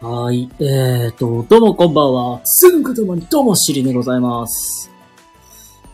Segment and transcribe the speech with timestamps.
[0.00, 0.48] はい。
[0.58, 2.40] えーと、どうもこんばんは。
[2.44, 4.90] すぐともにどうもしりでございます。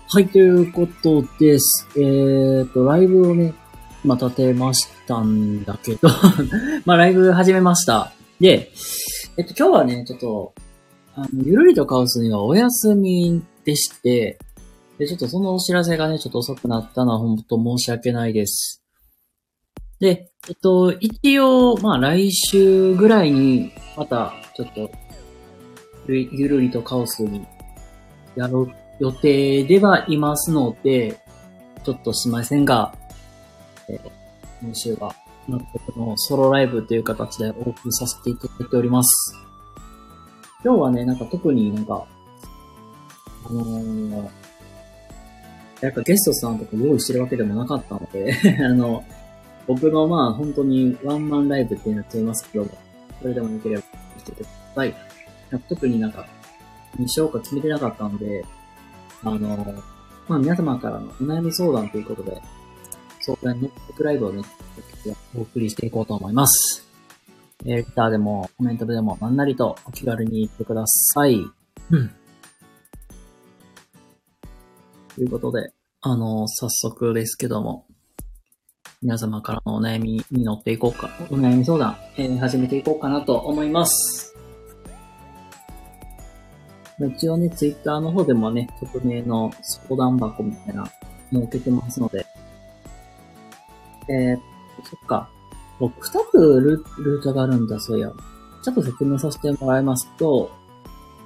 [0.09, 1.87] はい、ということです。
[1.97, 3.53] えーと、ライブをね、
[4.05, 6.09] ま、立てましたんだけど
[6.87, 8.13] まあ、ライブ始めました。
[8.41, 8.71] で、
[9.37, 10.55] えっと、今日はね、ちょっと、
[11.15, 14.39] あの、ゆるりとカオスにはお休みでして、
[14.99, 18.83] で、ちょっとそのお知らせがね、ちょっと遅くなったのは本当申し訳ないです。
[19.99, 24.91] で、えっと、一応、まあ来週ぐらいに、また、ちょっと、
[26.09, 27.45] ゆるりとカオスに
[28.37, 31.21] やろう予定ではいますので、
[31.85, 32.95] ちょっとしませんが、
[33.89, 34.01] えー、
[34.63, 35.15] 今週は、
[35.49, 39.35] 納得のソロライブという形でオープンさせていただいております。
[40.65, 42.07] 今日はね、なんか特になんか、
[43.49, 44.29] あのー、
[45.81, 49.05] やっぱゲストさんとか用意してるわけでもなかったので あの、
[49.67, 52.67] 僕のまあ本当にワンマンライブってなっちゃいますけど、
[53.21, 53.83] それでもよければ
[54.19, 54.95] 来てください。
[55.69, 56.27] 特になんか、
[56.99, 58.45] にしようか決めてなかったので、
[59.23, 59.57] あの、
[60.29, 62.41] まあ皆様からのお悩み相談ということで、
[63.21, 64.43] 相談のトークライブをね、
[65.37, 66.87] お送りしていこうと思います。
[67.65, 71.41] えー、レターでもコメントでも何なりとお気軽に言ってください。
[71.91, 72.11] うん。
[75.15, 75.73] ということで、
[76.03, 77.86] あの、早速ですけども、
[79.07, 84.35] 皆様からのお悩みに乗っていこうか、お悩み相談、えー、始めていこうかなと思います。
[86.99, 90.91] 一応ね、ツイッターの方でもね、匿名の相談箱みたいな、
[91.33, 92.27] 設けてますので。
[94.09, 94.37] えー、
[94.83, 95.29] そっか。
[95.79, 98.11] 僕二つルルートがあるんだ、そういや。
[98.65, 100.51] ちょっと説明させてもらいますと、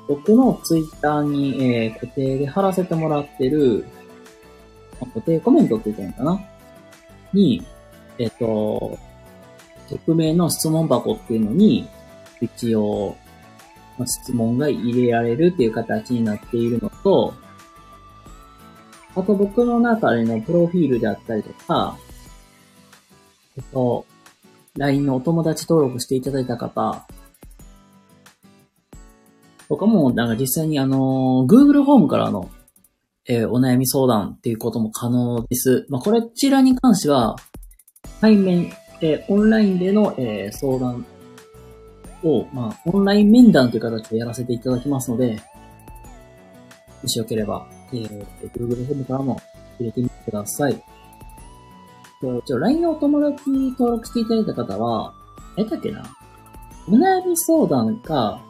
[0.07, 3.87] 僕のツイッターに、えー、固定で貼らせてもらってる、
[4.99, 6.50] 固定コメントって言ったのかな？
[7.33, 7.65] に、
[8.19, 8.99] えっ、ー、と、
[9.89, 11.89] 匿名の質問箱っていうのに、
[12.41, 13.17] 一応、
[14.07, 17.35] 質問が入れられるっていう形になっているのと、
[19.17, 21.97] あと僕の中でのプロフィールであったりとか、
[23.57, 24.07] えっと、
[24.77, 27.07] LINE のお友達登録していただいた方、
[29.69, 32.51] とかも、なんか実際にあの、Google ホームからの、
[33.29, 35.87] えー、お悩み相談っていうことも可能です。
[35.89, 37.37] まあ、こちらに関しては、
[38.21, 41.07] 対面、えー、オンラインでの、えー、相談
[42.23, 45.41] を、まあ、オンライン面談という形でやらせていただきますので、
[47.03, 49.41] もしよければ、えー、Google ホームからも
[49.79, 50.83] 入れてみてください。
[52.45, 55.15] ちょ、LINE のお友達に登録していただいた方は、
[55.57, 56.03] えだっけな
[56.87, 58.43] お悩み相談か、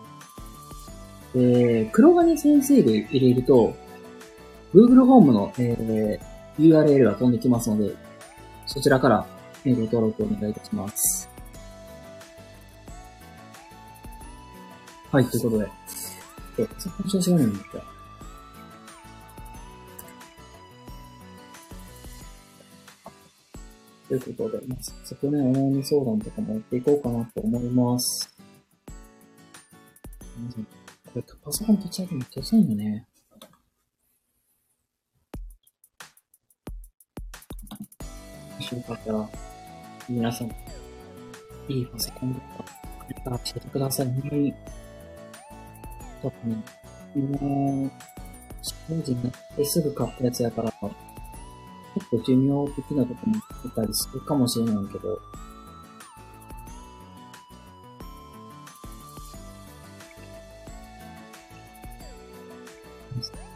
[1.34, 3.74] えー、黒金先生で入れると、
[4.74, 7.94] Google ホームの、えー、URL が飛んできますので、
[8.66, 9.26] そちらから
[9.64, 11.28] ご登録お願いいたします。
[15.10, 15.68] はい、ということで。
[16.58, 18.00] え、そこの調子がないんだった。
[24.08, 28.32] ということで、まあ、早速ね、お悩み相談とかもやっていこうかなと思います。
[31.12, 33.06] これ、パソコン立ち上げめっちゃ遅いんだね。
[38.60, 39.26] もしよかったら、
[40.06, 40.48] 皆さん、
[41.66, 42.46] いいパソコンとか、
[43.08, 44.06] やったら教えてください。
[44.06, 44.54] 本当に、
[46.22, 47.90] 多分、もう、
[48.62, 50.70] 社会人になってすぐ買ったやつやから、
[51.94, 55.18] 結構寿命的なとこもいたりするかもしれないけど、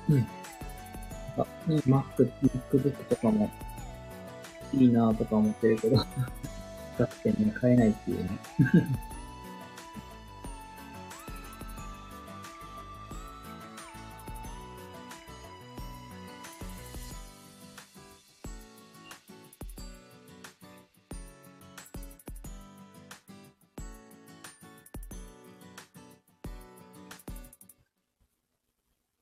[0.09, 0.27] うん。
[1.37, 3.51] あ、ね、Mac、MacBook とかも
[4.75, 6.05] いいなとか思ってるけど、だ
[7.05, 8.39] ってね、買えないっていうね。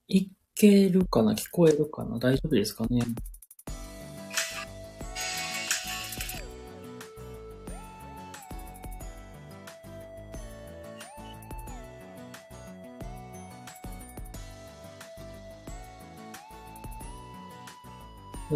[0.09, 1.33] いけるかな？
[1.33, 2.19] 聞こえるかな？
[2.19, 3.03] 大丈夫ですかね？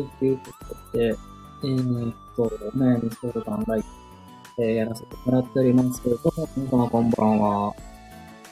[0.04, 0.52] というこ
[0.92, 1.16] とで、
[1.62, 2.48] えー、っと、お
[2.78, 3.84] 悩み相談ライ
[4.56, 7.74] ブ、えー、やらせてもらっておりますけれども、皆様こんばんは。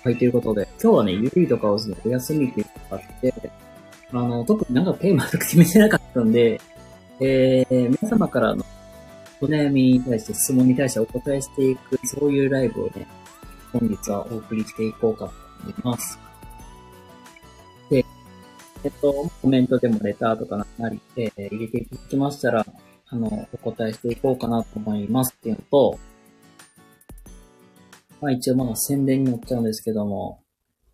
[0.05, 3.35] はい、ということで、今日はね、ゆるりとかをするお休みっていうのがあって、
[4.13, 6.61] あの、特になんかテーマとか決めてなかったんで、
[7.21, 8.65] えー、皆様からの
[9.41, 13.07] お悩みに対して質問に対してお答えしていく、そういうライブをね、
[13.73, 15.33] 本日はお送りしていこうかと
[15.63, 16.19] 思います。
[17.91, 18.05] で、
[18.85, 22.67] えっと、コメントでもレターとかなり、えー、入れていただきましたら、
[23.09, 25.99] あの、お答えしていこうかなと思いますっていうのと、
[28.21, 30.43] まあ一応まあ宣伝に乗っちゃうんですけども、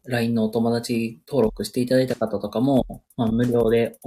[0.07, 2.85] LINE のお友達登録していただいた方とかも、
[3.17, 3.99] まあ無料で、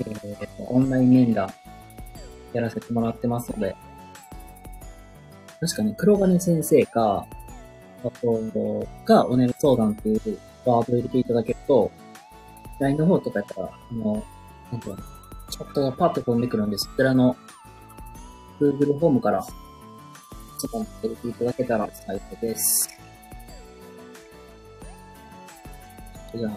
[0.00, 1.50] えー、オンライン面談
[2.52, 3.74] やらせてもらってますので、
[5.60, 7.26] 確かに黒金先生か、
[8.04, 11.90] あと、がおねる相談っていうワードを入れていただけると、
[12.80, 14.22] LINE の方とかやったら、あの、
[14.72, 14.90] なんか、
[15.50, 16.88] チャットがパッと飛んでくるんでそ。
[16.96, 17.36] ちらの
[18.60, 19.42] Google フォームから
[20.58, 22.88] 質問入れていただけたら最高です。
[26.34, 26.48] じゃ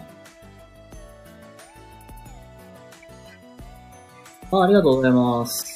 [4.50, 4.56] あ。
[4.56, 5.71] あ、ありがとうございます。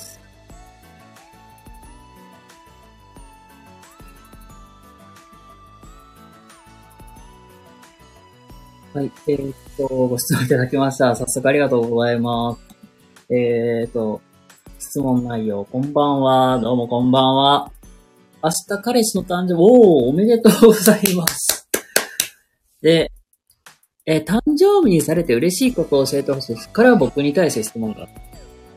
[8.97, 11.15] はい、えー、っと、ご質問いただきました。
[11.15, 13.35] 早速ありがとうございます。
[13.35, 14.23] えー、っと、
[14.79, 16.59] 質問内容、こんばんは。
[16.61, 17.71] どうもこんばんは。
[18.43, 21.69] 明日彼氏の誕生日、おー、おめでとうございます。
[22.81, 23.13] で、
[24.07, 26.71] えー、誕生日にされて嬉しいことを教えてほしいです。
[26.71, 28.09] から僕に対して質問が。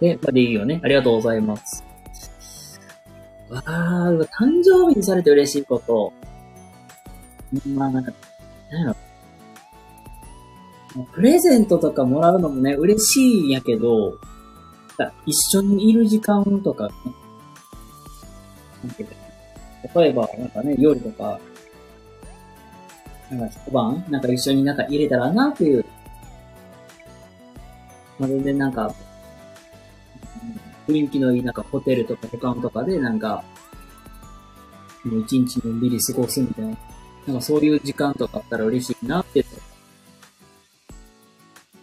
[0.02, 0.82] で、まあ、でいいよね。
[0.84, 1.82] ありがとうございます。
[3.50, 6.12] わー、誕生日にされて嬉しいこと。
[7.70, 8.12] まあなんか、
[8.70, 9.09] なんやろ。
[11.14, 14.18] プレゼントとかもらうのもね、嬉しいんやけど、
[15.26, 16.94] 一緒にいる時間とか、ね、
[19.96, 21.40] 例えば、なんかね、夜とか、
[23.30, 25.86] なんか一晩、なんか一緒になんか入れたらなっていう。
[28.18, 28.94] まあ、全然なんか、
[30.88, 33.44] 雰囲気のいいなんかホテルとか保管とかでなんか、
[35.06, 36.78] もう一日のんびり過ごすみたいな。
[37.28, 39.46] なんかそういう時間とかあったら嬉しいなって、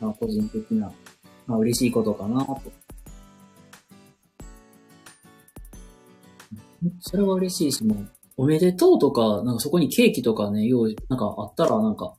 [0.00, 0.92] まあ個人的な、
[1.46, 2.60] まあ嬉しいことかなと。
[7.00, 12.14] それは嬉しいし、もう、おめでとうとか、なんかそこにケーキとかね、用意、なんかあったらなんか、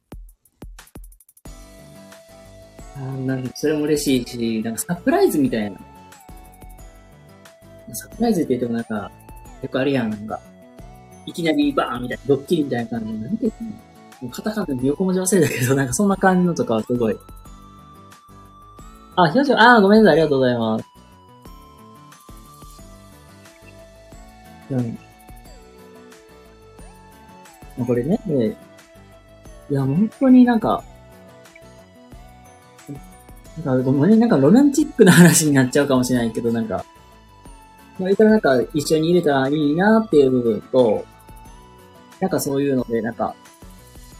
[2.96, 5.80] あなんかそれも嬉しいし、なんかサプライズみたいな。
[7.94, 9.12] サプライズって言ってもなんか、
[9.62, 10.42] よくあるやん、なんか、
[11.26, 13.74] いきなりバーンみたいな、ドッキリみたいな感じで、なんて言ってんの？
[13.74, 13.80] も
[14.24, 17.18] うカタカナで横文字忘れたけど、なんかそんな感じのとかはすごい。
[19.20, 20.86] あ、ひょうちゃん、あ、ごめんなさい、ありがとうございます。
[24.70, 24.76] う
[27.82, 27.86] ん。
[27.86, 28.20] これね、
[29.72, 30.84] いや、本当になんか、
[33.66, 36.86] なんか、ごめん、なんかロマンチックな話になっちゃうかもしれないけど、なんか、
[37.98, 41.04] まあ、いたらなんか一緒に入れたらいいなっていう部分と、
[42.20, 43.36] なんかそういうので、なんか、わ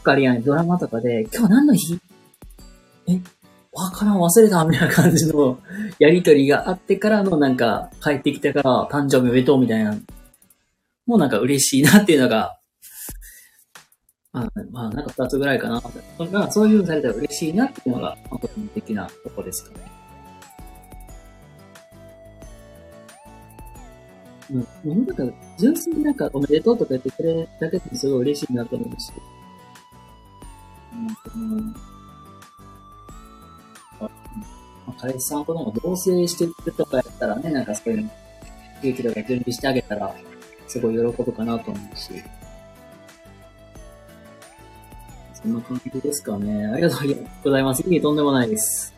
[0.02, 2.00] かりやん、ドラマとかで、今日何の日？
[3.08, 3.22] え？
[3.78, 5.60] わからん、忘れたみたいな感じの
[6.00, 9.96] やりとりがあってからのなんか、帰ってきてから誕生日おめでとうみたいな、
[11.06, 12.58] もうなんか嬉しいなっていうのが、
[14.34, 15.82] まあ、まあ、なんか二つぐらいかな。
[16.32, 19.92] まあ、そういうふうにされたら嬉しいなっていうのが、個人的なとこですかね。
[24.86, 25.06] うん。
[25.06, 25.24] なんか、
[25.60, 29.12] 純粋になんかおめでとうとか言ってくれただけでもすごい嬉しいなと思うし。
[31.36, 31.97] うん、うんま
[34.88, 38.10] まあ、彼氏さんとも同棲してるとかやったらね、なんかそういうの、
[38.82, 40.16] ケーキとか準備してあげたら、
[40.68, 42.24] すごい喜ぶかなと思うし。
[45.34, 46.66] そんな感じですかね。
[46.68, 47.84] ありがとうございます。
[47.88, 48.94] いいとんでもないです。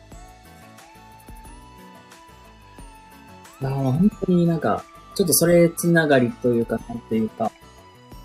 [3.62, 7.52] ああ、本当になんか、ちょっとそれつながりというか、なんていうか、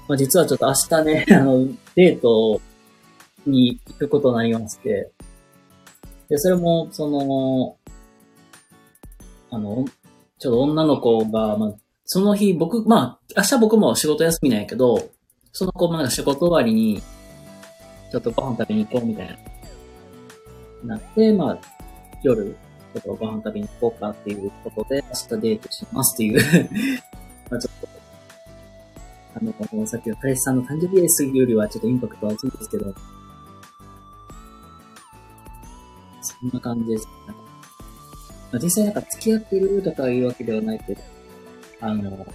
[0.07, 2.61] まあ、実はちょっと明日ね、あの、デート
[3.45, 5.11] に行くことになりまして、
[6.29, 7.77] で、それも、その、
[9.51, 9.85] あの、
[10.39, 11.73] ちょっと女の子が、まあ、
[12.05, 15.09] その日僕、まあ、明日僕も仕事休みなんやけど、
[15.51, 17.01] その子もなんか仕事終わりに、
[18.11, 19.39] ちょっとご飯食べに行こうみたい
[20.83, 21.59] な、なって、まあ、
[22.21, 22.55] 夜、
[22.93, 26.69] ちょっとご飯食べに行こうかっていうことで、明日デートしますっていう。
[27.49, 27.87] まあちょっと、
[29.35, 32.93] あの、さっきの彼氏さんの誕生日ですよりはちょっとインパクトは厚いんですけど、
[36.41, 37.07] そんな感じです。
[38.51, 41.01] まあ、実際なんか付き合ってるとかいうわけではないけど、
[41.81, 42.25] あの、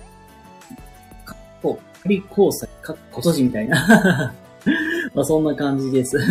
[1.25, 4.35] かっこ、仮交際、かっこ閉じみたいな
[5.15, 6.19] まあそんな感じです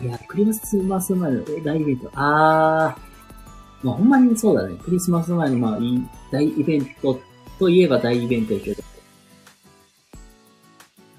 [0.00, 2.10] いや、クリスマス前の大イベント。
[2.14, 2.96] あ
[3.82, 4.76] まあほんまにそうだね。
[4.82, 5.78] クリスマス前のまあ
[6.30, 7.20] 大イベント
[7.58, 8.82] といえば大イベントやけど。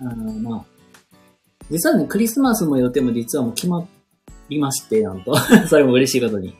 [0.01, 0.65] あーまあ。
[1.69, 3.85] 実はね、クリスマスの予定も実はもう決まっ
[4.53, 5.35] りまして、なんと。
[5.67, 6.55] それも嬉しいことに。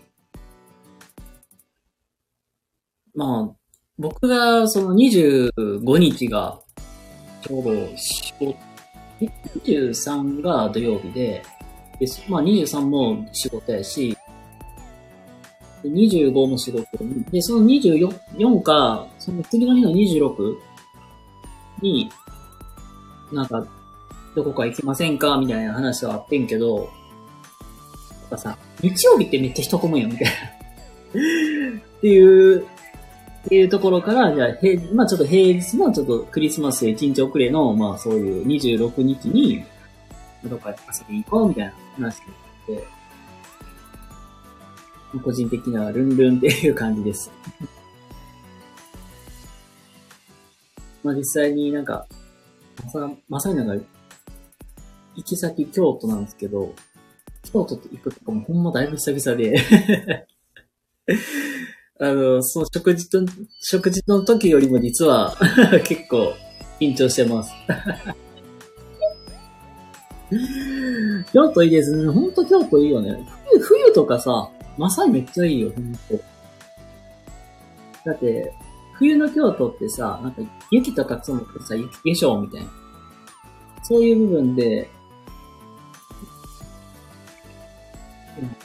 [3.16, 3.56] まあ、
[3.98, 6.60] 僕がその25日が、
[7.42, 8.56] ちょうど仕事、
[9.20, 11.44] 23が土曜日で、
[12.00, 14.18] でまあ23も仕事やし、
[15.84, 16.88] 25も仕事
[17.32, 20.56] で、その24か、その次の日の26
[21.82, 22.10] に、
[23.32, 23.66] なんか、
[24.36, 25.38] どこか行きませんか？
[25.38, 26.90] みたいな話はあってんけど、
[28.34, 30.34] かさ、日曜日ってめっちゃ人混むやん、みたいな。
[30.34, 30.36] っ
[32.02, 32.66] ていう、っ
[33.48, 39.64] ていうところから、じゃあ、へまあちょっと平日のちょっとクリスマス1日遅れの、まあそういう26日に、
[40.46, 42.28] どっか遊びに行こうみたいな話に
[42.76, 42.88] なって、
[45.24, 47.32] 個人的にはルンルンっていう感じです。
[51.04, 52.08] まあ実際になんか、
[52.84, 53.86] まさ、まさになんか、
[55.16, 56.74] 行き先京都なんですけど、
[57.44, 59.56] 京都って行くとかもほんまだいぶ久々で、
[62.00, 63.20] あの、その食事と、
[63.62, 65.38] 食事の時よりも実は
[65.86, 66.34] 結構
[66.80, 67.54] 緊張してます。
[71.32, 72.12] 京都いいですね。
[72.12, 73.26] ほんと京都いいよね。
[73.52, 76.00] 冬、冬とかさ、まさにめっちゃいいよ、ほんと。
[78.06, 78.54] だって、
[78.94, 82.70] 冬の京都ってさ、なんか雪とか積もってさ、雪化粧みたいな。
[83.84, 84.90] そういう部分で、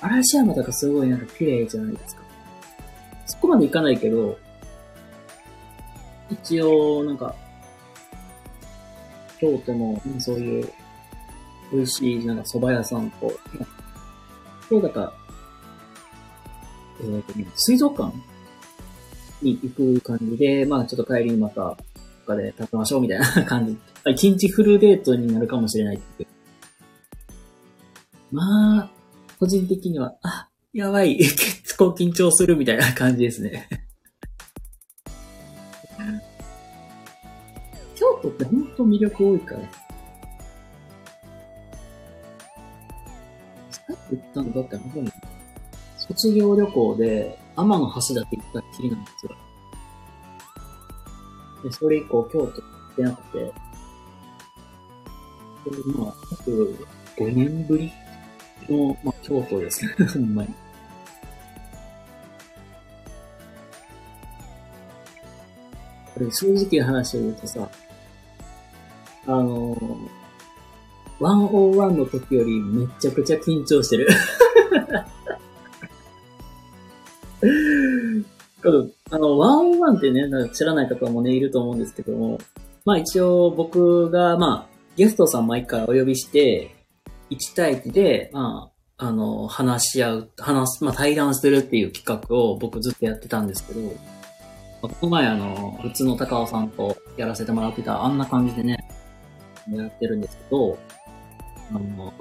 [0.01, 2.23] 嵐山とかすごいなんか綺麗じゃないですか。
[3.27, 4.39] そこまで行かないけど、
[6.31, 7.35] 一応、なんか、
[9.39, 10.69] 京都の、そういう、
[11.73, 13.33] 美味しい、なんか蕎麦屋さんと、
[14.69, 15.13] そうだから、
[17.01, 18.17] えっ、とね、水族館
[19.43, 21.77] に行く感じで、まあちょっと帰りにまた、どっ
[22.27, 23.79] かで食べましょうみたいな感じ。
[24.11, 26.01] 一日フルデートになるかもしれない。
[28.31, 28.91] まあ、
[29.39, 33.69] 個人的には、あ、やばい、結構緊張するみたいな感じですね。
[37.95, 39.61] 京都って本当魅力多いから。
[43.71, 45.13] さっき言ったのだって本当に、
[45.99, 49.37] 卒業旅行で天の橋だけ行ったきりなんですよ。
[51.63, 53.53] で、それ以降京都行ってなくて、で、
[55.97, 56.77] まあ、約
[57.17, 57.93] 5年ぶり
[58.69, 59.93] の、まあ、京都ですね。
[60.07, 60.55] ほんまに。
[66.15, 67.71] これ正直な話を言うとさ、
[69.27, 69.89] あのー、
[71.21, 74.09] 101の時よりめちゃくちゃ緊張してる。
[78.61, 82.39] このあの、101ってね、なんか知らない方もね、いると思うんですけども、
[82.85, 86.75] まあ一応僕が、まあ、ゲストさん毎回お呼びして、
[87.31, 93.91] 1対1で、まあ、あの、話し合う、話す、まあ対談するっていう企画を僕ずっとやってたんですけど、ま
[94.83, 98.89] あこの前あの、普通の高尾さんとやらせてもらってた、あんな感じでね、
[99.71, 100.79] やってるんですけど、
[101.71, 102.13] あの、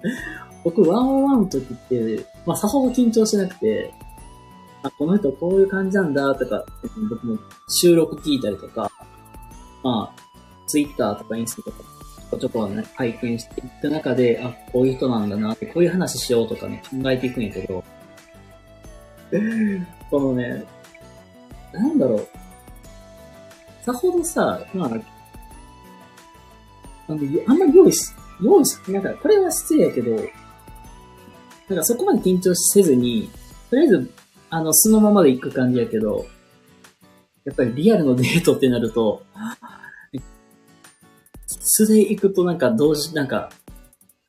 [0.64, 3.92] 僕、ワンオンワンの時って、まあ、さほど緊張しなくて、
[4.82, 6.64] あ、この人こういう感じなんだとか、
[7.10, 8.90] 僕も収録聞いたりとか、
[9.82, 10.22] まあ、
[10.66, 11.84] ツイッターとかインスタとか、
[12.26, 17.84] ちょこちょこね、拝見していった中で、あ、こういう人なんだな、こういう話しようとかね、考えていくんやけど、
[20.10, 20.64] このね、
[21.72, 22.28] なんだろう。
[23.84, 24.88] さほどさ、まあ、
[27.08, 30.16] あの、あんまり用意し、用意し、なんか、これは失礼やけど、
[31.68, 33.30] なんかそこまで緊張せずに、
[33.70, 34.10] とりあえず、
[34.50, 36.26] あの、素のままで行く感じやけど、
[37.44, 39.22] やっぱりリアルのデートってなると、
[41.66, 43.50] 素で行くとなんか同時、なんか、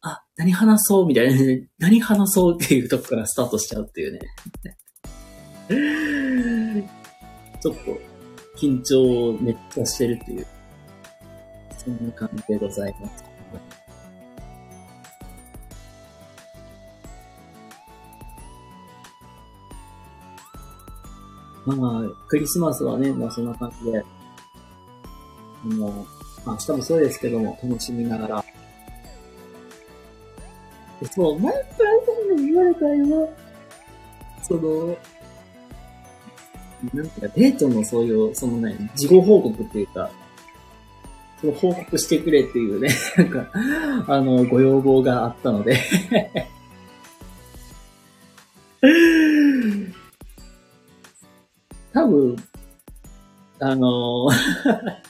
[0.02, 4.20] あ、何話そうみたいな、ね 何話そうっていうとこからスタートしちゃうっていうね。
[7.62, 7.82] ちょっと、
[8.58, 10.48] 緊張をめっちゃしてるっていう、
[11.78, 13.28] そんな感じでございます。
[21.66, 24.04] まあ、クリスマスはね、まあそんな感じで、
[25.76, 26.17] もう、
[26.48, 28.46] まあ明日もそうですけども、楽しみながら。
[31.12, 33.30] そう、前からさんに言われたよ。
[34.42, 34.98] その、
[36.94, 40.10] なんていうか、デートのそういう、そのね、事後報告っていうか、
[41.42, 43.52] その報告してくれっていうね、 なんか、
[44.08, 45.78] あの、ご要望があったので
[51.92, 52.38] 多分、
[53.60, 55.08] あのー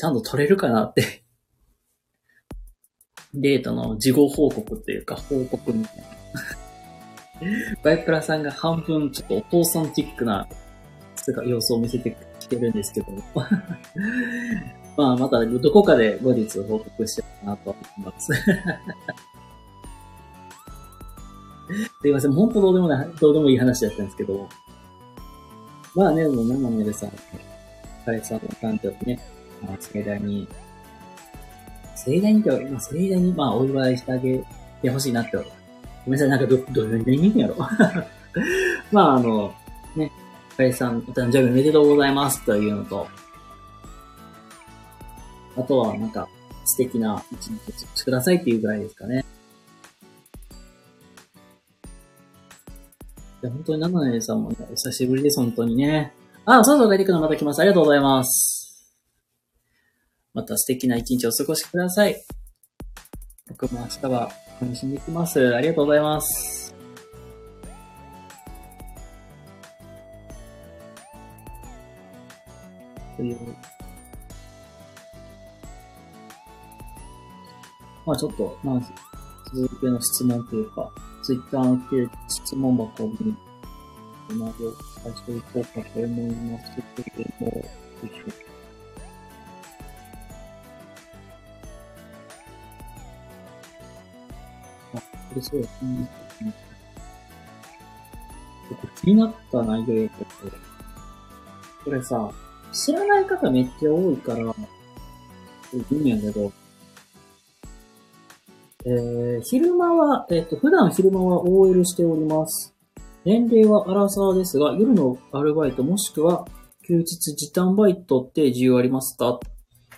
[0.00, 1.24] ちゃんと取れるかなって。
[3.34, 6.04] データの事後報告っていうか、報告みたいな。
[7.84, 10.48] バイプラさんが半分ちょっとお父さんチックな
[11.46, 13.06] 様子を見せてきてるんですけど
[14.96, 18.32] まあ、またどこかで後日報告しようかなと思います。
[22.02, 24.48] すいません、本当どうでもない、どうでもいい話だったんですけど。
[25.94, 27.12] まあね、もう生のでさん、
[28.06, 29.20] 彼さんの誕生日ね、
[29.62, 30.48] まあ、盛大に、
[31.96, 34.42] 盛大にって、まあ、盛大に、まあ、お祝いしてあげ
[34.82, 35.36] てほしいなって。
[35.36, 35.44] ご
[36.06, 37.56] めんなさい、なんかど、どれでいいんやろ
[38.90, 39.52] まあ、あの、
[39.96, 40.10] ね、
[40.56, 43.06] 彼さん、お誕生日おめでとうございますというのと、
[45.56, 46.28] あとは、なんか、
[46.64, 49.24] 素敵な一日を過ごしてくださいっていうぐらいですかね。
[53.42, 56.12] いや、本当に七年さんもね、お久しぶりです、本当にね。
[56.44, 57.60] あ、そうそう、帰ってくるのまた来ます。
[57.60, 58.59] ありがとうございます。
[60.32, 62.16] また素敵な一日をお過ごしください。
[63.48, 65.54] 僕も明日は楽しんでいきます。
[65.54, 66.74] ありがとうございます。
[73.16, 73.38] という。
[78.06, 78.80] まあちょっと、まあ、
[79.52, 80.90] 続けの質問というか、
[81.22, 83.36] ツイッターの来てる質問箱に、
[84.38, 84.52] まで
[85.02, 87.64] 返していこうかと思いますけれども、
[95.34, 95.80] よいしょあ、これそうです。
[99.02, 100.30] 気になった内容やけど、
[101.84, 102.30] これさ、
[102.72, 104.44] 知らない方めっちゃ多いから、い
[105.90, 106.52] いんやけど、
[108.84, 112.74] えー、昼間は、えっ、と、普段昼間は OL しております。
[113.24, 116.46] 年齢はアラサーですが、夜のアルバイトもしくは
[116.86, 119.38] 休日時短バイトって需要ありますか？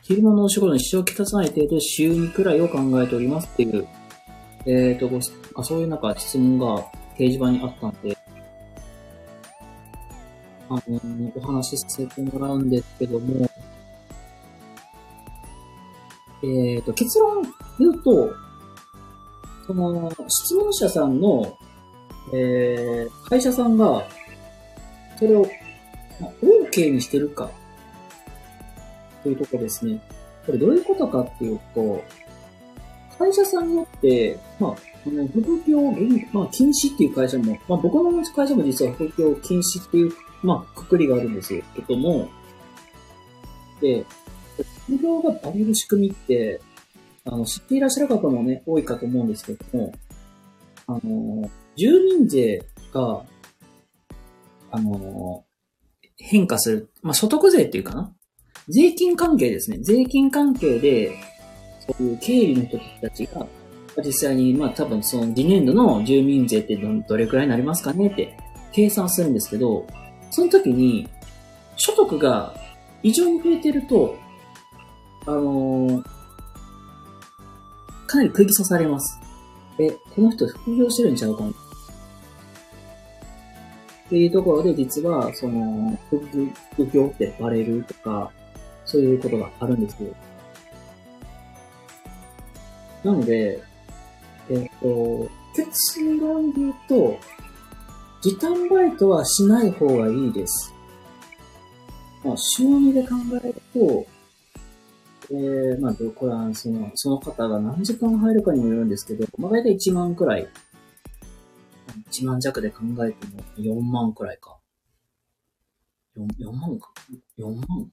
[0.02, 3.86] 昼間のお仕事に支障をきたさない程度週2くらいを考えておりますっていう、
[4.66, 5.18] えっ、とご
[5.56, 6.78] あ、そういうなんか質問が
[7.16, 8.16] 掲示板にあったんで、
[10.68, 13.50] あのお話しさせてもらうんですけども、
[16.44, 17.42] えっ、と、結論
[17.78, 18.34] 言うと、
[19.66, 21.56] その、質問者さんの、
[22.32, 24.04] えー、会社さんが、
[25.18, 25.42] それを、
[26.20, 27.50] まあ、OK にしてるか、
[29.22, 30.00] というところですね。
[30.46, 32.02] これどういうことかっていうと、
[33.22, 34.70] 会社さんによって、まあ、
[35.06, 35.80] あの、副業、
[36.32, 42.28] まあ、禁止っていう会社も、まあ、僕の会社も実は副業禁止っていう、まあ、くくりがあるんですけども、
[43.80, 44.04] で、
[44.86, 46.60] 副業がバレる仕組みって、
[47.24, 49.92] あの、知っていらっしゃる方もね、多いかと思うんですけども、
[50.88, 53.24] あの、住民税が、
[54.72, 55.44] あの、
[56.16, 58.12] 変化する、まあ、所得税っていうかな。
[58.68, 59.78] 税金関係ですね。
[59.80, 61.12] 税金関係で、
[61.86, 63.46] そういう経理の人たちが、
[64.04, 68.36] 実際に、まあ多分その次年度の住民税ってどれくらいになりますかねって
[68.72, 69.86] 計算するんですけど、
[70.30, 71.08] その時に、
[71.76, 72.54] 所得が
[73.02, 74.16] 異常に増えてると、
[75.26, 76.22] あのー
[78.12, 79.18] かなり釘刺されます。
[79.78, 81.54] え、この人副業してるんちゃうかなっ
[84.10, 85.98] ていうところで、実は、その、
[86.74, 88.30] 副業ってバレるとか、
[88.84, 90.14] そういうことがあるんですよ。
[93.04, 93.62] なので、
[94.48, 97.18] えっ、と、結論で言うと、
[98.22, 100.72] 時短バイトはしない方がいいです。
[102.24, 104.06] まあ、週2で考えると、
[105.30, 110.48] えー、まあ、どこれは、その、その方が何時間入るかにもよるんですけど、まあ、大体1万くらい。
[112.10, 114.56] 1万弱で考えても4万くらいか。
[116.16, 116.92] 4, 4万か
[117.38, 117.92] ?4 万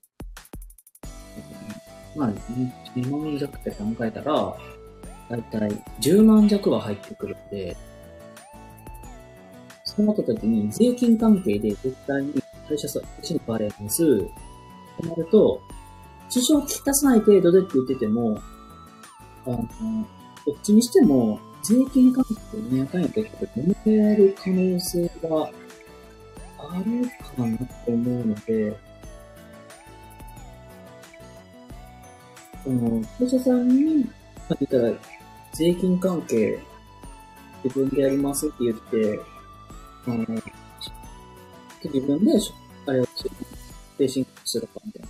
[2.16, 2.30] まあ、
[2.96, 4.58] 2万弱って考えたら、
[5.30, 5.70] だいたい
[6.02, 7.76] 10万弱は入ってくるんで、
[9.84, 12.34] そうなった時に税金関係で絶対に
[12.68, 14.20] 会社さんにバレます。
[15.02, 15.62] となると、
[16.30, 18.40] 支障をきたさない程度でって言ってても、
[19.46, 19.68] あの、
[20.46, 25.50] どっちにしても、税金関係でね、かんやけど、揉める可能性が
[26.58, 28.78] あるかなと思うので、
[32.64, 34.12] その、会社さんに、ま
[34.52, 34.94] あ、言ったら、
[35.54, 36.60] 税金関係、
[37.64, 39.20] 自分でやりますって言って、
[40.08, 40.26] あの、
[41.84, 42.32] 自分で、
[42.86, 43.06] あれを、
[43.98, 45.08] 精神するかみたいな。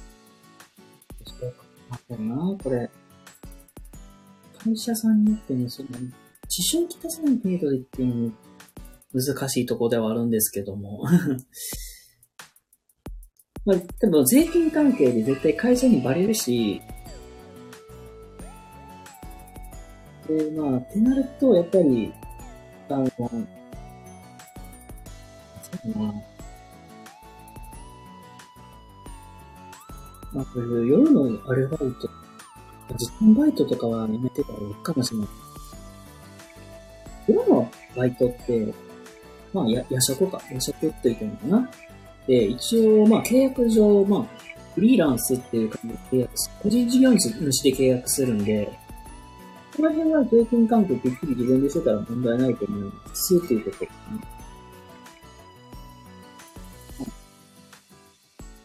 [1.26, 1.64] そうか。
[2.10, 2.90] でもな、これ。
[4.64, 5.90] 会社さんによってね、その、
[6.48, 8.34] 支障をきたさない程度でっていう
[9.14, 11.04] 難しいとこではあるんですけども。
[13.66, 16.82] まあ、でも税金関係で絶対会社にバレるし、
[20.30, 22.14] で、まあ、ってなると、やっぱり、
[22.90, 23.30] あの、そう
[25.90, 26.14] な。
[30.32, 32.10] まあ、夜のアルバイト、
[32.96, 35.28] 時短バイトとかはやめてたらいいかもしれない。
[37.28, 38.74] 夜のバイトって、
[39.52, 40.40] まあ、や夜食か。
[40.52, 41.72] 夜食って言ってるのかな。
[42.28, 44.26] で、一応、まあ、契約上、まあ、
[44.76, 48.72] フリーランスっていう感じで契約す、個人事業主で契約するんで、
[49.80, 53.96] この辺は税金関係きっちり自分でしてたら問題ないと思いますっていうことですね。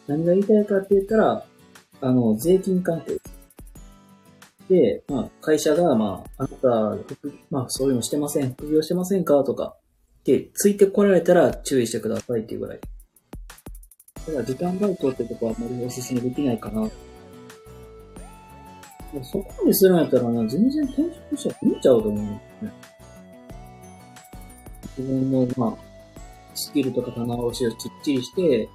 [0.07, 1.45] 何が言いたいかって言ったら、
[2.01, 3.17] あの、税金関係
[4.67, 6.97] で、まあ、会社が、まあ、あなた、
[7.49, 9.23] まあ、そういうのしてません、副業してません。
[9.23, 9.77] かとか、
[10.25, 12.79] で、ついてこられたら注意してくださいっていうぐらい。
[14.33, 16.89] だ、時間バイトってとこはあまりお勧めできないかな。
[19.23, 22.71] そこまでするんやったらな、全然転職者見ちゃうと思うんですね。
[24.97, 25.75] 自分の、まあ、
[26.53, 28.69] スキルとか棚卸しをきっちりして、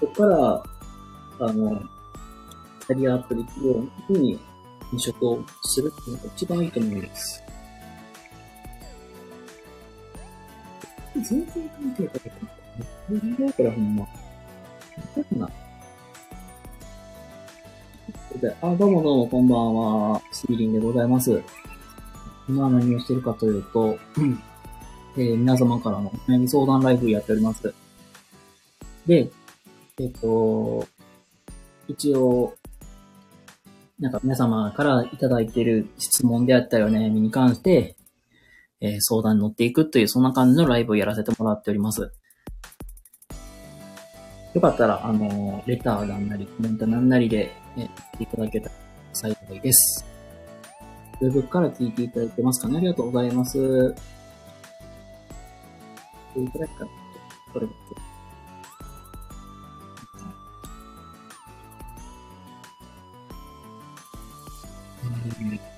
[0.00, 0.62] そこから、
[1.46, 1.80] あの、
[2.86, 4.38] キャリアアップできるように、
[4.88, 7.42] 転職をするっていうのが一番いいと思います。
[11.14, 12.36] 全然関係とか結
[13.08, 14.08] 構、ね、だからほんま。
[15.36, 15.48] な。
[18.40, 20.22] で、あ、どうもどうも、こんばんは。
[20.32, 21.42] スリリンでございます。
[22.48, 23.98] 今何をしてるかというと、
[25.18, 27.74] えー、皆様からの悩み相談ライブやっております。
[29.06, 29.30] で、
[29.98, 30.86] えっ、ー、と、
[31.86, 32.54] 一応、
[33.98, 37.94] なんか皆様からいただいている質問であったり悩みに関して、
[38.80, 42.10] えー、相談に乗っていくという、そんな感じのライブをやらせてもらっております。
[44.54, 48.74] よかったら、あの、レターなんなり、コメントなんなりで、えいただけたら
[49.12, 50.04] 幸いです。
[51.20, 52.78] ウェブから聞いていただいてますかね？
[52.78, 53.58] ありがとうございます。
[53.58, 53.94] ど
[56.36, 56.86] れくらいか
[57.52, 58.00] これだけ。
[65.34, 65.69] す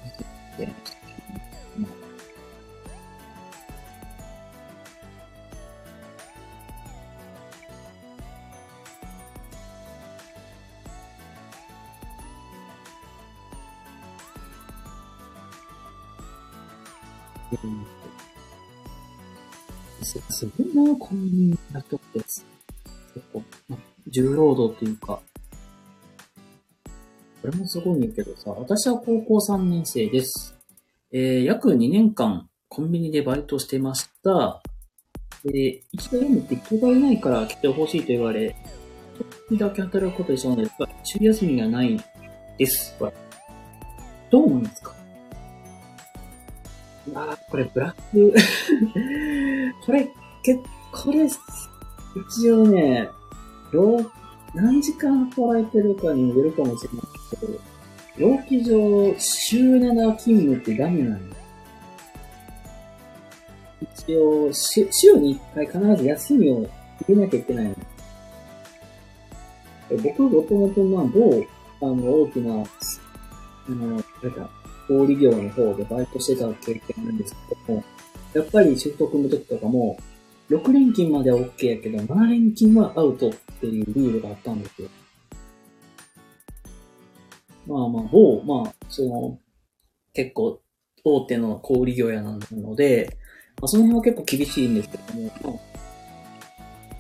[21.73, 22.19] な、人って。
[22.21, 22.43] 結
[23.33, 23.77] 構、ま
[24.09, 25.21] 重労働っていうか。
[27.43, 28.05] これもすごいん。
[28.05, 30.57] やけどさ、私は高校3年生です。
[31.13, 34.63] えー、約2年間コンビニでバイトしてました。
[35.45, 38.57] で、一度読むって人がいないから来てほしいと言われ、
[39.49, 42.01] 時だけ働くことにしたのですが、昼休みがない
[42.59, 42.97] です。
[42.99, 43.13] これ。
[44.31, 44.95] どう思いますか
[47.15, 48.35] ああ、これブラック
[49.85, 50.09] これ、
[50.43, 50.59] け、
[50.93, 53.09] これ、一応ね、
[53.73, 53.99] 労、
[54.55, 57.73] 何時間働いてるかにもよるかもしれないけど、
[58.19, 61.19] 労基上、週7勤務ってダメなの。
[63.81, 66.69] 一応、週に1回必ず休みを
[67.09, 67.77] 入れなきゃいけないの。
[70.03, 71.45] 僕、もともと、まあ、某、
[71.81, 74.51] あの、大きな、あの、なんか、
[74.89, 77.85] 小売業の方でバイトしてた経験なんですけども、
[78.35, 79.97] やっぱりシフト組む時とかも、
[80.53, 84.89] 6連勤までは OK やけど、7連勤はアウトっていうルールがあったんですよ。
[87.67, 89.39] まあまあ、某、まあ、その、
[90.13, 90.61] 結構、
[91.05, 93.17] 大手の小売業やなので、
[93.61, 95.53] まあ、その辺は結構厳しいんですけども、まあ、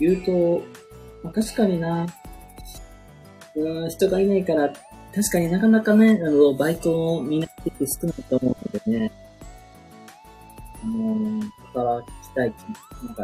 [0.01, 0.63] 言うと、
[1.23, 2.07] まあ、確かにな、
[3.55, 4.73] うん、人がいないから、
[5.15, 9.13] 確かになかなかね、あの、バイトのみんなって少ないと思うのでね、
[10.83, 11.43] あの、
[11.75, 13.23] 働きたい気、なんか、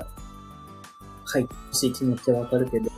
[1.24, 2.90] はい、欲しい気持ちはわかるけど、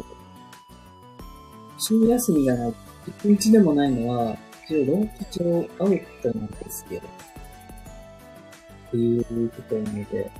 [1.79, 2.75] 週休みがない、
[3.09, 4.37] 一日でもないのは、
[4.67, 10.31] 一応、労基帳アウトなんですけど、っていうことなので、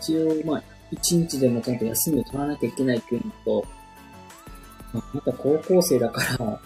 [0.00, 3.66] 一応、まあ、一日でもちゃんと休みを取らなきゃいけないっていうのと、
[4.92, 6.60] まあ、また高校生だから、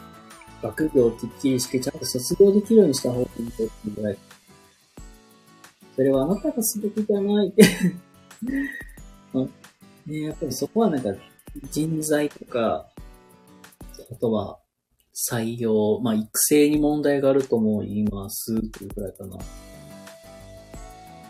[0.63, 4.19] 学業をきっちりしてちゃんと卒業できるようにした方がいいというぐらい
[5.99, 7.65] それはあなたがすべきじゃない って
[10.07, 11.13] ね、やっぱりそこはなんか
[11.73, 12.89] 人材とか、
[14.09, 14.61] あとは
[15.13, 19.39] 採用、まあ育成に問題があると思いますというくらいかな。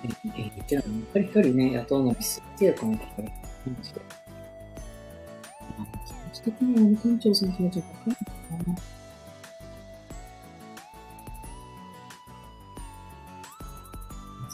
[0.05, 3.29] え、え、けど、やっぱり一人ね、雇うのもすっげえ細かかる。
[3.67, 4.01] マジで。
[6.07, 8.17] 気持ち的には店長さん気持ちわかる
[8.59, 8.79] のかな。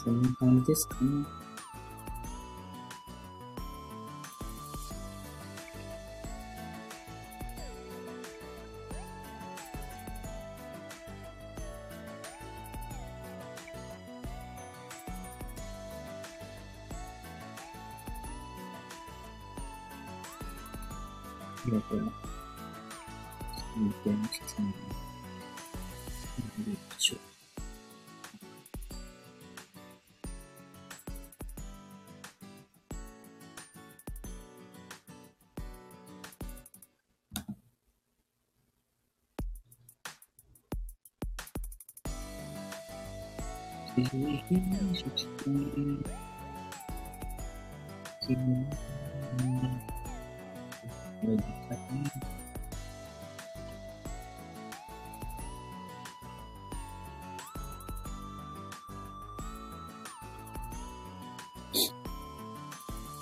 [0.05, 1.25] そん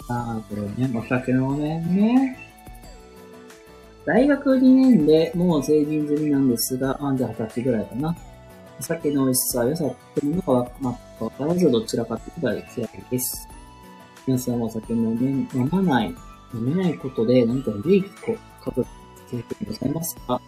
[0.09, 2.37] ああ、これね、お酒のね、ね。
[4.05, 8.15] 大学2年でもう成人済みなんですが、あ、じゃあ20歳ぐらいかな。
[8.83, 10.69] お酒の美味しさ、良さっていうのがわ
[11.21, 13.47] わからず、どちらかというと嫌いです。
[14.27, 15.25] 皆さんはお酒飲め
[15.57, 16.13] 飲まない、
[16.53, 18.85] 飲めないことで何か悪いこかぶ
[19.31, 20.35] 経験ございますか？
[20.35, 20.41] っ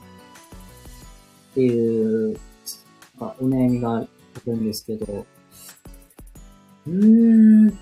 [1.54, 2.38] ていう、
[3.22, 4.08] なんかお悩みがあ
[4.46, 5.26] るんですけど、
[6.88, 7.80] うーん、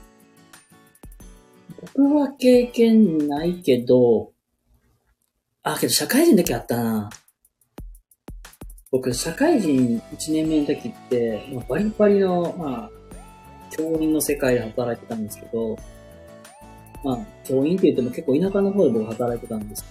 [1.81, 4.31] 僕は経験ないけど、
[5.63, 7.09] あ、けど社会人だけあったな。
[8.93, 12.89] 僕、社会人1年目の時って、まあ、バリバリの、まあ、
[13.71, 15.75] 教員の世界で働いてたんですけど、
[17.03, 19.83] まあ、教員って言っても結構田舎の方で僕働いてたんです。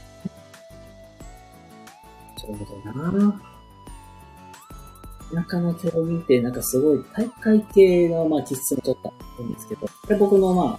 [2.36, 3.42] ちょうどな
[5.34, 10.78] 田舎の教員ってなんかすごい大会系の、まあ、気質もちょっとあるんですけど、これ僕のま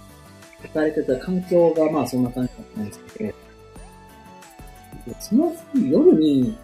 [0.62, 3.34] 働いてた環境がまあそんな感じだったんですけど、
[5.20, 6.56] その夜に、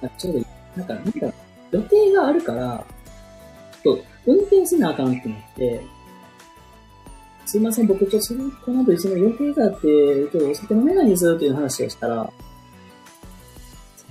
[0.00, 1.32] なんかちょうど、なんか、なんか
[1.72, 2.84] 予定があるから、
[3.82, 5.82] ちょっと運転せなあかんってなって、
[7.46, 9.80] すいません、僕ちょっとそれ、この後その予定があって、
[10.30, 12.30] ちょっとお酒飲めないんですよっていう話をしたら、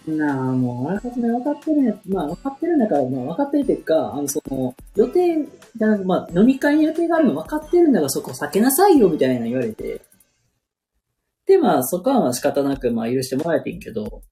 [0.06, 10.01] そんな、もう、あらかじめ分かってるんや、まあ分かってるんだから、まあ分かってるっていうか、あの、その、予定が、まあ飲み会に予定があるの分かってるんだからそこ避けなさいよみたいな言われて、
[11.45, 14.23] で、まあそこはまあ仕方なく、まあ許してもらえてんけど、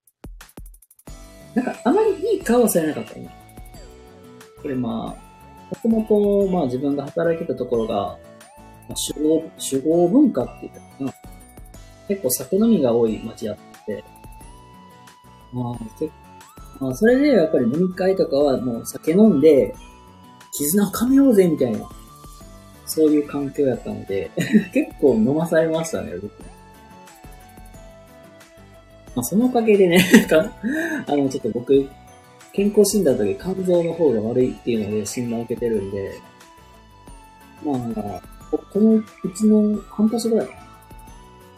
[1.55, 3.29] なんかあまりいい顔はされなかったね。
[4.61, 8.17] これまあ、もともと、まあ自分が働いてたところが、ま
[8.91, 11.13] あ、主語、主語文化って言ったかな。
[12.07, 14.03] 結構酒飲みが多い街やって、
[15.51, 16.09] まあ、け
[16.79, 19.73] まあ、それでやっぱり飲み会とかはもう酒飲んで、
[20.51, 21.89] 絆を深めようぜみたいな、
[22.85, 24.29] そういう環境やったので、
[24.73, 26.31] 結構飲まされましたね、僕。
[29.15, 30.03] まあ、そのおかげでね、
[31.07, 31.87] あの、ちょっと僕、
[32.51, 36.11] 健康診断の時肝臓の方が悪いっていうので診断を受けてるんで、
[37.63, 39.03] まあなんか、この1
[39.73, 40.53] 年、半年ぐらいか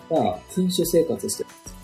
[0.09, 0.23] な。
[0.23, 1.77] が、禁酒生活してます。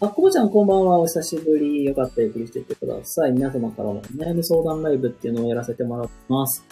[0.00, 0.98] あ、こぼちゃんこんばんは。
[1.00, 1.84] お久しぶり。
[1.84, 3.32] よかったらゆっくりしてってください。
[3.32, 6.64] 皆様からのお悩み相談ライブっていうのをやらせてもらってます。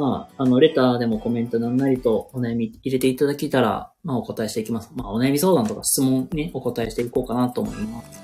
[0.00, 4.90] まあ、あの、レターでもコメントなんなりとお悩み入れていただけたら、まあ、お答えしていきます。
[4.96, 8.22] まあ、お悩み相談とか質問にお答えしていこうかなと思います。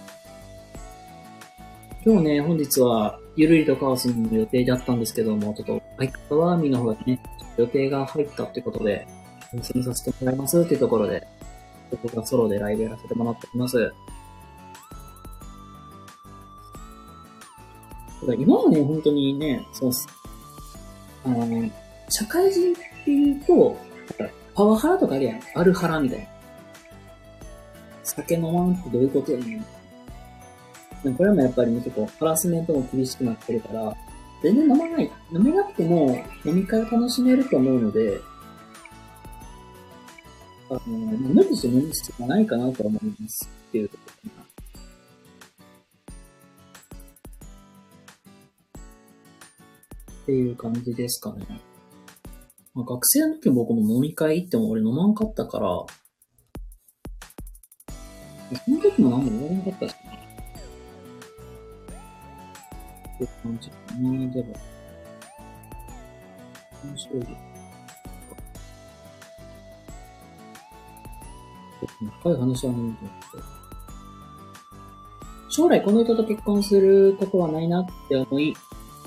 [2.02, 7.20] 今日ね、本日は、ゆるりとカオスの予定だったんですけども、ちょっと、相方はみの方がね、
[7.58, 9.06] 予定が入ったってことで、
[9.52, 11.26] お見せさせてもらいますっていうところで、
[11.90, 13.92] 僕がソロでライブやらせてもらっております。
[18.20, 19.92] ただ今はね、本当にね、そう。
[21.26, 21.70] あの、
[22.08, 23.76] 社会人っていうと、
[24.54, 25.40] パワハラとかあるやん。
[25.54, 26.26] アルハラみたいな。
[28.04, 29.64] 酒飲まんってどういうことやねん。
[31.02, 33.96] でもこれもやっぱりね、結構ハラスメントも厳しくなってるから、
[34.42, 35.10] 全然飲まない。
[35.32, 38.20] 飲めなくても飲み会を楽しめると思うので、
[40.70, 43.50] あの、無理して飲む必要はないかなと思います。
[43.68, 44.45] っていうところかな。
[50.26, 51.46] っていう感じですかね。
[52.74, 55.68] まあ、学生の時も僕も飲み会行っても俺飲まんかったから、
[58.64, 59.98] その時も何も言われなかったしね。
[63.14, 64.32] って感じかな。
[64.32, 64.56] でも。
[66.84, 67.26] 面白いよ。
[72.20, 73.44] 深い話はないんだけど。
[75.50, 78.54] 将来この人と結婚することはないなって思い、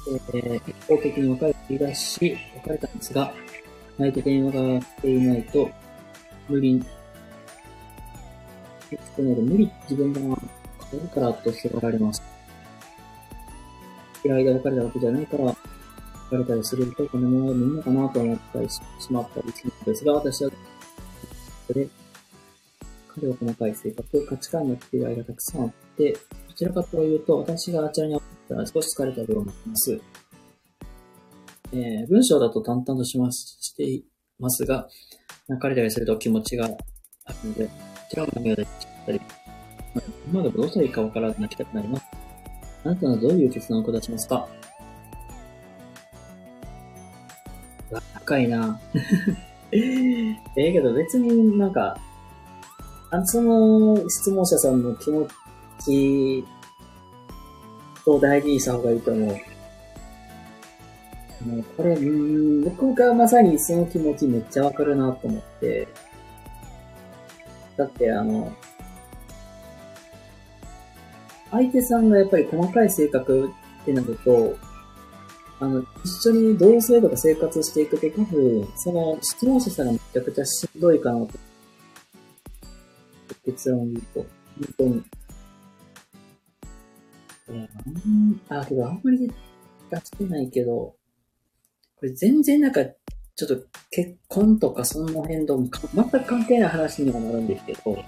[0.07, 3.33] えー、一方的に別れていらし、別れたんですが、
[3.97, 5.69] 相手電話が来ていないと、
[6.47, 6.83] 無理、
[8.91, 10.37] えっとね、無理自分が変わ
[10.93, 12.23] るからと迫られます。
[14.23, 15.45] 嫌いで別れたわけじゃないから、
[16.31, 20.51] 別れたりすると、このままでいいのかなと思ったりしまったりするんですが、私は、
[21.67, 21.87] それ、
[23.15, 28.18] 彼は細かい性格、価値観の違いがたくさんあって、どちらかというと、私があちらに
[28.65, 29.99] 少し疲れたと思います。
[31.71, 34.05] えー、文章だと淡々とします、してい
[34.39, 34.87] ますが、
[35.47, 36.75] 泣かれたりすると気持ちがある
[37.43, 37.71] ので、こ
[38.09, 42.05] ちらも涙が出ちゃったり、まあ、今でもどうしたらいいかわからず泣きたくなります。
[42.85, 44.47] あなたはどういう決断を下しますか？
[48.15, 48.79] 深いな
[49.71, 51.97] ええけど別になんか、
[53.11, 55.27] あその質問者さんの気持
[55.83, 56.45] ち
[58.13, 59.29] を大事にした方がいいと思う。
[61.45, 65.87] もうこれ、うん僕がまさにその気持ちめっちゃわかるなと思って。
[67.77, 68.51] だってあの、
[71.51, 73.49] 相手さんがやっぱり細かい性格
[73.81, 74.57] ってなると、
[75.61, 81.29] あの、一緒に同棲とか生活していくと多分、その質問者さんがめちゃくちゃしんどいかなと。
[83.45, 85.03] 結論を言うと、本当に。
[88.49, 89.31] あ、けどあんまり
[89.89, 90.95] 出してないけど、こ
[92.03, 92.81] れ全然なんか、
[93.35, 95.69] ちょっと結婚とかその辺と全
[96.09, 98.03] く関係ない話にはなるんですけど、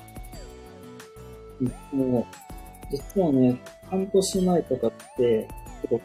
[1.93, 2.25] もう、
[2.91, 5.47] 実はね、半年前とかって、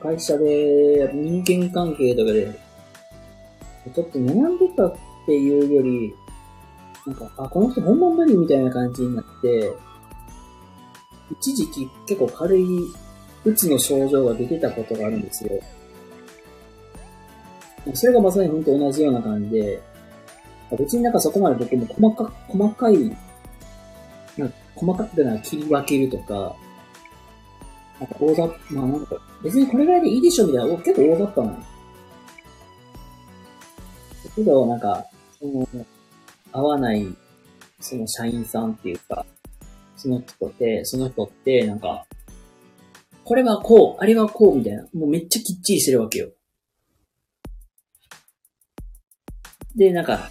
[0.01, 2.53] 会社で人間関係とかで、
[3.95, 4.95] ちょっと悩んでたっ
[5.27, 6.15] ていうより、
[7.07, 9.73] なんか、あ、この人本番無理みたいな感じになって、
[11.41, 12.65] 一時期結構軽い、
[13.47, 15.53] うつの症状が出てたことがあるんですよ。
[17.95, 19.81] それがまさに本当同じような感じで、
[20.77, 22.99] 別になんかそこまで僕も細か、細かい、
[24.37, 26.57] なんか細かくてな切り分けるとか、
[28.01, 31.65] なんか大雑、まあなんか、別にこれぐらいでいいでしょみたいな、結構大雑把なの。
[34.37, 35.07] けど、なんか、
[35.39, 35.67] その、
[36.53, 37.07] 合わない、
[37.81, 39.25] その社員さんっていうか、
[39.97, 42.05] その人って、その人って、なんか、
[43.27, 44.85] これはこう、あれはこう、みたいな。
[44.95, 46.29] もうめっちゃきっちりしてるわけよ。
[49.75, 50.31] で、なんか、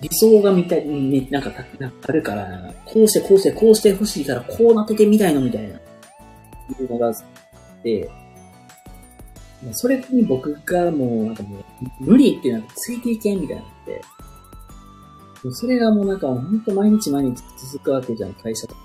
[0.00, 1.52] 理想が見たい、ねなんか、
[2.08, 5.74] あるから、こうしてこうしてこうしてほしいから、こうなっててみたいのみたいな。
[5.76, 5.80] い
[6.80, 7.14] うのがあっ
[7.82, 8.10] て、
[9.72, 11.64] それに僕がもう、なんかもう、
[12.00, 14.00] 無理っていうのはついていけんみたいなって、
[15.50, 18.83] それがもうなんか、ほんと毎日毎日続くわけじゃん、会社とか。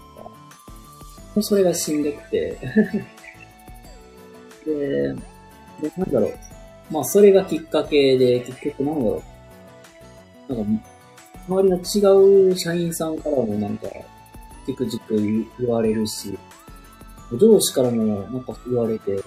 [1.39, 2.57] もそれがしんどくて
[4.65, 5.15] で、で、
[5.97, 6.33] なんだろう。
[6.91, 9.23] まあ、それがきっかけで、結局なんだろ
[10.49, 10.55] う。
[10.55, 10.83] なんか、
[11.47, 13.87] 周りの違う社員さんからもなんか、
[14.67, 15.15] じくじく
[15.59, 16.37] 言われるし、
[17.37, 19.23] 上司からもなんか言われて、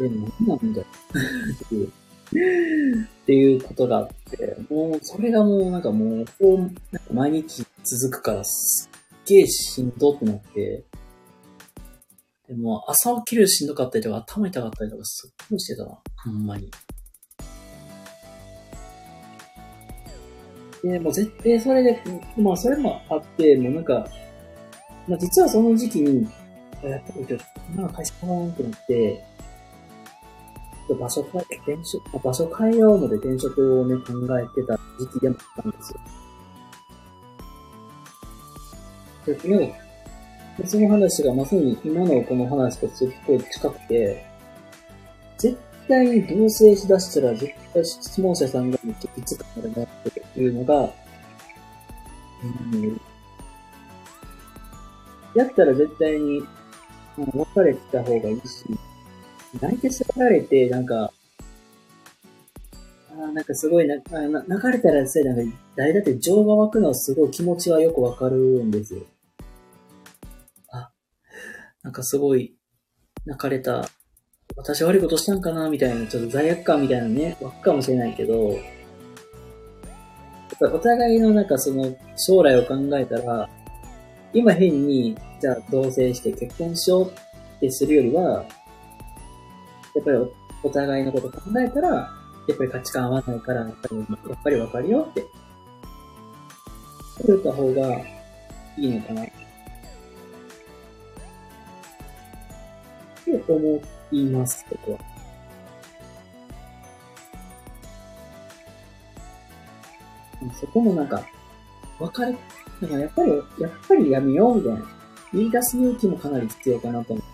[0.00, 0.86] え、何なんだよ
[2.28, 6.68] っていうことがあって、もう、それがもうなんかもう、こ
[7.10, 8.44] う、毎日続くから
[9.28, 10.84] げえしんどってなって、
[12.48, 15.98] でも朝起きるしんどかったりとか頭痛かったりとかすっごいしてたな。
[16.24, 16.70] ほんまに。
[20.82, 22.02] で、もう絶対それで、
[22.36, 24.08] まあそれもあって、もうなんか、
[25.06, 26.28] まあ、実はその時期に、
[26.82, 29.24] やっぱりちょっと、今会社変わらなくなって、
[30.98, 36.00] 場所変え、転職、場所変えようので転職をね、考えてた時期でもあったんですよ。
[39.34, 39.74] で、も、
[40.64, 44.24] その話がまさに今のこの話とすっごい近くて、
[45.36, 49.86] 絶対に同棲しだしたら絶対質問者さんがめっちゃきつくなるなっ
[50.34, 50.90] ていうのが、
[52.72, 53.00] うん、
[55.34, 56.42] やったら絶対に、
[57.16, 58.64] 別れてた方がいいし、
[59.60, 61.12] 泣いてすられて、なんか、
[63.12, 63.96] あなんかすごいな、
[64.28, 69.02] な泣かれたらせ、なんか、誰だって情が湧くのはすごい気持ちはよくわかるんですよ。
[71.82, 72.56] なんかすごい、
[73.24, 73.88] 泣かれた、
[74.56, 78.58] 私悪いことしたんかなみたいな、ちょっと罪悪感みたいなね、湧くかもしれないけど、
[80.60, 83.48] お互いのなんかその将来を考えたら、
[84.32, 88.44] 今変に、じゃあ同棲して結婚しようってするよりは、
[89.94, 90.18] やっぱり
[90.64, 91.88] お互いのこと考えたら、
[92.48, 94.04] やっぱり価値観合わないから、やっぱり、や
[94.34, 95.24] っぱりわかるよって、
[97.26, 98.00] 言った方が
[98.76, 99.22] いいのかな。
[103.36, 104.98] って思いますけど。
[110.58, 111.22] そこもなんか、
[111.98, 112.36] わかる。
[112.80, 114.98] なんかやっぱり、やっぱりやめようみたいな。
[115.32, 117.24] 言い出す勇気もかなり必要かなと思う。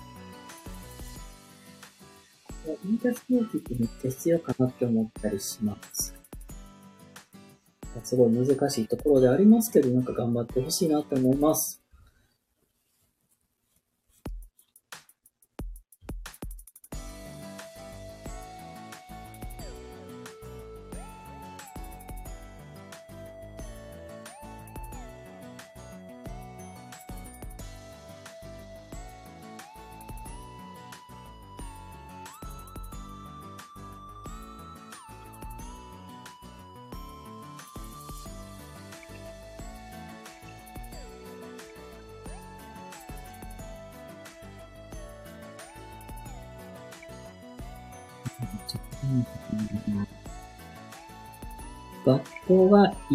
[2.84, 6.14] 言い出す勇気ってめっちゃ必要かなって思ったりします。
[8.02, 11.83] すごい難しいところでありますけど、なんか頑張ってほしいなって思います。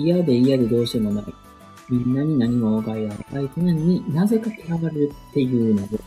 [0.03, 1.25] 嫌で嫌でどうしようもない。
[1.89, 5.97] みんなに何も分かり合う相手なのになぜか嫌われるっていうので。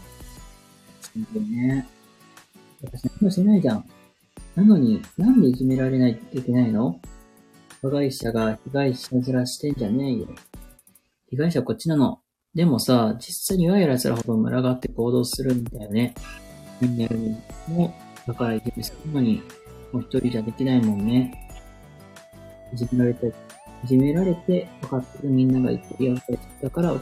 [1.01, 1.88] しんどいね。
[2.82, 3.84] 私何もしてないじゃん。
[4.55, 7.01] なのに、なんでいじめられないといけないの？
[7.80, 10.28] 加害者が被害者ずらしてんじゃねえよ。
[11.30, 12.20] 被害者こっちなの。
[12.55, 16.14] でもさ、実際にはやらせるほど群がって行動するんだよね。
[16.80, 17.36] みんなに
[17.68, 17.95] も、
[18.26, 19.43] だからいじめするのに、
[19.90, 21.51] もう一人じゃできないもんね。
[22.72, 23.32] いじめられて、
[23.85, 26.18] いじめられて分かってるみんなが言ってやっ
[26.61, 26.93] たから、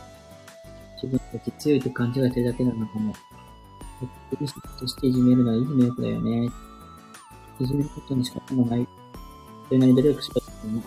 [1.03, 3.15] 自分たち強いって勘違いしてるだけなのかも。
[4.39, 6.49] 結局としていじめるのはいじめよくだよね。
[7.59, 8.89] いじめることに仕方もない。
[9.69, 10.81] それなり努力しろって思う。
[10.81, 10.83] っ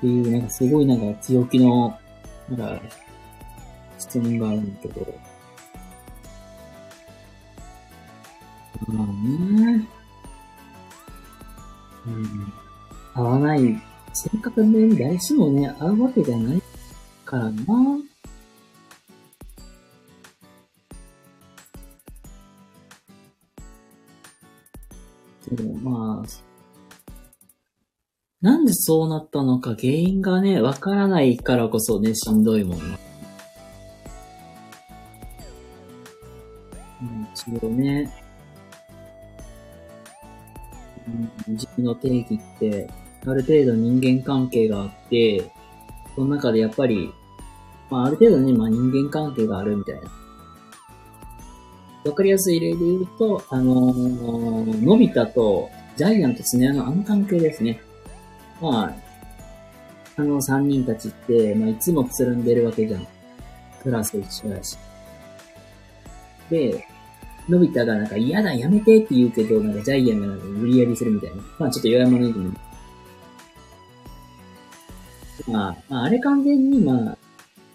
[0.00, 1.98] ていう、なんかすごいなんか強気の、
[2.48, 2.80] なんか、
[3.98, 5.12] 質問があるんだけど。
[8.86, 9.88] まあね。
[12.06, 12.52] うん。
[13.14, 13.82] 合わない。
[14.12, 16.62] 性格で誰しもね、合うわけじゃない
[17.24, 17.54] からな。
[25.48, 26.28] けど、まあ、
[28.40, 32.98] なんでそうなったのか原因がね、わからないからこそね、しんどいもんな。
[37.02, 38.10] うん、一応ね、
[41.48, 42.88] 自分の定義って、
[43.26, 45.50] ある程度人間関係があって、
[46.14, 47.12] その中でやっぱり、
[47.90, 50.02] まあある程度ね、まあ人間関係があるみたいな。
[52.04, 57.80] わかりやすい例で言うと、あのー、のび太とジャイアントスネアのあの関係ですね。
[58.60, 58.94] まあ、
[60.16, 63.06] あの三人たちって、まあいつもつるんでるわけじゃん。
[63.82, 64.78] クラス一緒だし。
[66.48, 66.86] で、
[67.50, 71.42] のび太がなんか嫌だ、やめてって言うけど、なんかジャイアンがなんか無理やりするみたいな。
[71.58, 72.50] まあちょっと弱い者いるね。
[75.48, 77.18] まあ、まあ、あれ完全にまあ、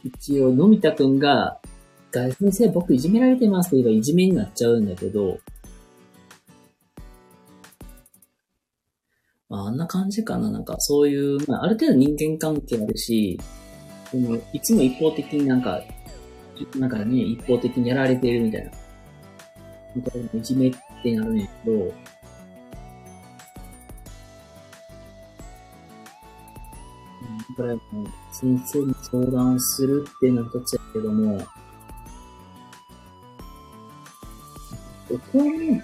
[0.04, 1.60] 一応、のび太くんが、
[2.12, 5.40] 先生僕いじめられてますと言えばいじめになっちゃうんだけど、
[9.50, 10.50] まあ、あんな感じかな。
[10.50, 13.40] なんか、そういう、まあ、ある程度人間関係あるし、
[14.12, 15.82] でも、いつも一方的になんか、
[16.78, 18.72] なんかね、一方的にやられてるみたいる
[19.96, 20.40] みたいな。
[20.40, 20.74] いじめっ
[21.04, 21.94] てなるんやけど、
[27.56, 27.82] これも
[28.32, 31.42] 先生に相談するっていうのは一つやけども、
[35.10, 35.84] 僕はね、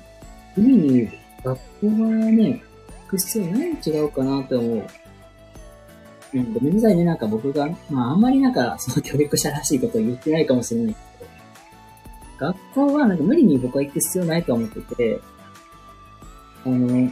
[0.57, 1.09] 意味に
[1.43, 2.61] 学校側はね、
[3.03, 4.87] 行く必要ない違うかなって思う。
[6.33, 10.95] うん、ごめんなさいね、なんか僕が、まああんまりなんか、その教育者らしいことを言ってないかもしれない
[12.41, 15.21] 学校はなんか無理に僕は行く必要ないと思ってて、
[16.65, 17.11] あの、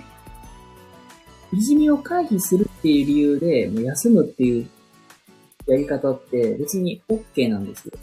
[1.53, 4.67] いじめを回避するっていう理由で、もう休むっていう
[5.67, 7.93] やり方って別に OK なんですよ。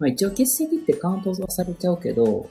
[0.00, 2.50] まあ一応欠席ってカウントはされちゃうけど、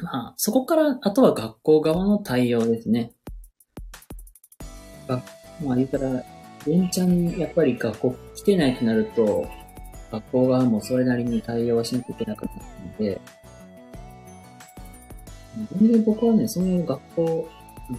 [0.00, 3.10] まあそこからあとは学校側の対応ですね。
[5.08, 5.20] ま
[5.72, 6.22] あ言ったら、
[6.64, 9.48] 連チャンやっぱり学校来てないとなると、
[10.12, 13.20] 学校側もそれなりに対応しなきゃいけなくなったので、
[15.78, 17.48] 全然僕はね、その学校、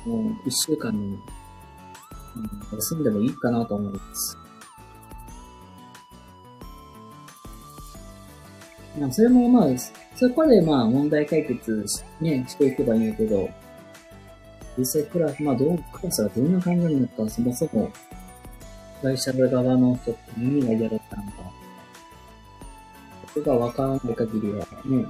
[0.08, 1.20] の一週間に、うん
[2.74, 4.38] 休んでもいいかなと思います。
[9.00, 9.68] まあ、それもまあ、
[10.16, 13.50] そこでまあ問題解決し,、ね、していけばいいんだけど、
[14.78, 17.92] 実際クラス、まあどう、クラスがどんな感じになったか、そもそも、
[19.04, 21.43] 会社側の人って何が嫌だったのか、
[23.34, 25.06] それがわからない限りはね、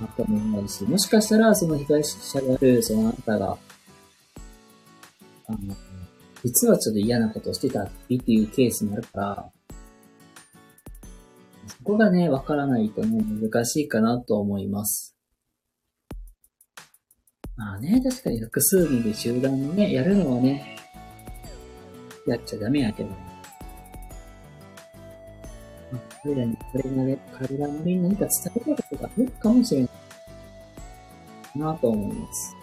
[0.00, 3.58] あったもんないし、もしかしたらその被害者である、そのあなたが、
[5.46, 5.58] あの、
[6.44, 9.50] 実はちょっと嫌なことをしてたっていうケースもあるから、
[11.66, 15.16] そこがね、わからないとね、難しいかなと思います。
[17.56, 20.76] まあね、確かに複数人で集団にね、やるのはね、
[22.26, 23.08] やっちゃダメやけど。
[23.08, 23.27] まあ、
[26.22, 29.90] 彼らに、これがね、彼らに何か伝えたいことがあるかもしれない。
[31.58, 32.58] なと思います。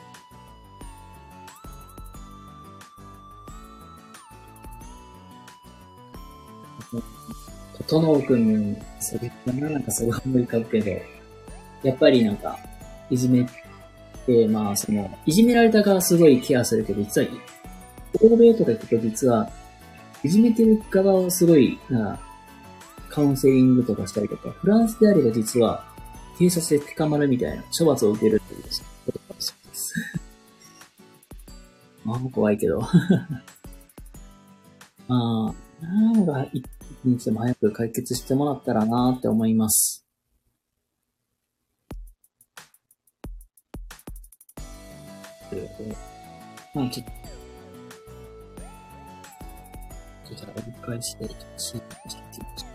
[7.88, 10.91] とのうくん、それかななんかすごい思い浮かぶけど、
[11.84, 12.58] やっぱりなんか、
[13.10, 13.45] いじめっ
[14.26, 17.28] て、まあその、いじめられた側すごいケアするけど、実は、
[18.22, 19.51] 欧米とか行くと実は、
[20.24, 22.20] いじめてる側をすごい、な
[23.16, 25.86] カウンセリングとかしたりとか、フランスであれば実は、
[26.38, 28.63] 警察で捕まるみたいな処罰を受けるっていう
[29.05, 29.93] ことかもしれないです。
[32.03, 32.82] まあ、怖いけど。
[35.07, 36.66] まあ、なんか、一
[37.05, 40.05] 日でも早く解決してもらったらなって思います。
[46.74, 47.11] まあ、ちょっと、
[50.36, 51.36] ちょっと折り返して、ちょ
[51.78, 51.82] っ
[52.59, 52.74] と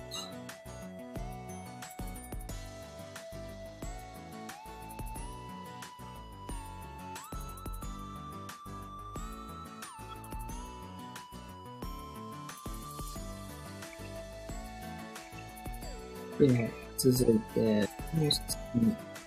[16.41, 18.59] で、続いて、ニュース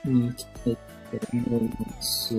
[0.06, 0.78] に行きたい
[1.20, 2.34] と思います。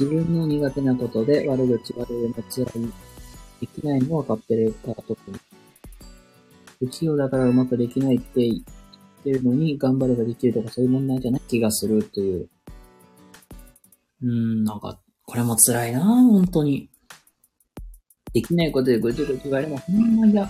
[0.00, 2.92] 自分の苦手なことで悪口悪いの辛い、
[3.60, 5.38] できないのは分かってるから特に。
[6.78, 12.48] 不器用だからうまくできないって言ってるのに頑張ればできるとかそういう問題じゃない気がするという。
[14.22, 16.88] うーん、なんか、これも辛いな本当に。
[18.32, 20.48] できないことでぐちぐち言われるのほんま嫌。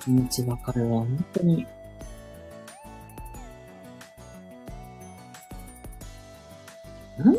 [0.00, 1.66] 気持ちわかるわ、本当に。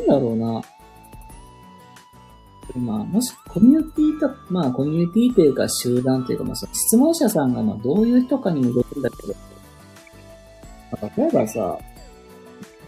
[0.06, 0.62] だろうな。
[2.74, 9.34] まあ、もしコミュニティと、まあ、コミュニティというか集団というか、まあ、その質問者さんが、まあ、どういう人かにもよるんだけど、
[10.92, 11.78] まあ、例えばさ、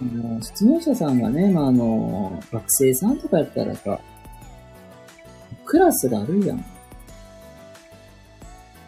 [0.00, 4.00] あの、質問者さんがね、まあ、あの、学生さんとかやったらさ、
[5.64, 6.64] クラスがあるじゃん。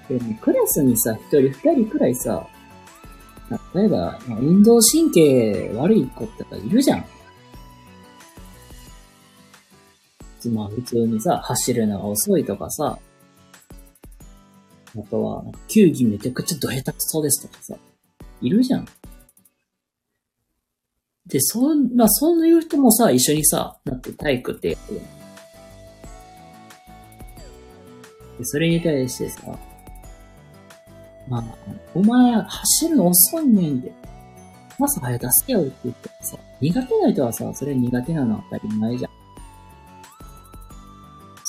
[0.09, 2.47] でも、クラスにさ、一人二人くらいさ、
[3.75, 7.05] 例えば、運動神経悪い子ってかいるじゃん。
[10.49, 12.99] まあ普通にさ、走るのが遅いとかさ、
[14.97, 17.77] あとは、球技めちゃくちゃど下手くそですとかさ、
[18.41, 18.89] いるじゃん。
[21.27, 25.01] で、そう、まあそういう人もさ、一緒にさ、なって体育ってやってる
[28.39, 29.43] で、それに対してさ、
[31.29, 31.45] まあ、
[31.95, 33.93] お前走るの遅いねんで、
[34.79, 39.20] まず早出せよって言ってさ、苦手な人はさ、それ苦手なのは当たり前じゃん。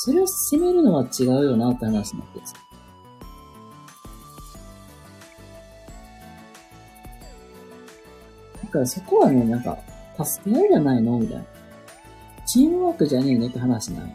[0.04, 2.56] それを責めるのは違うよなって話になんです。
[8.64, 9.78] だからそこはね、なんか、
[10.26, 11.46] 助け合いじゃないのみたいな。
[12.48, 14.10] チームワークじゃねえねって話なの。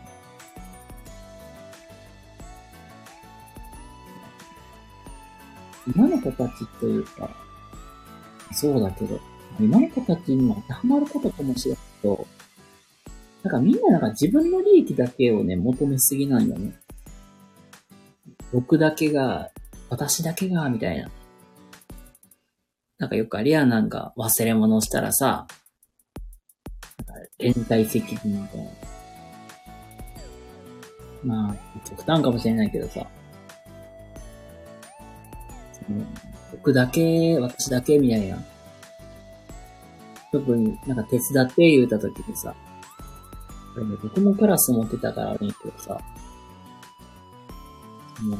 [5.95, 7.30] 今の子たちというか、
[8.53, 9.20] そうだけど、
[9.61, 12.26] 今の子たちにも当てはまることかもしれないけど、
[13.47, 16.72] なんかみんななんか自分の利益だけをね、求めすぎなんよね。
[18.53, 19.51] 僕だけが、
[19.88, 21.09] 私だけが、みたいな。
[22.99, 25.47] なんかよくあれやなんか忘れ物したらさ、
[27.07, 28.70] なんか連帯責任みたいな。
[31.22, 33.07] まあ、極端かもしれないけどさ。
[36.51, 38.42] 僕だけ、私だけみたいな。
[40.32, 42.53] 特になんか手伝って言うた時にさ、
[43.77, 46.01] これね、僕もクラス持ってたからね、けどさ、
[48.22, 48.39] もう、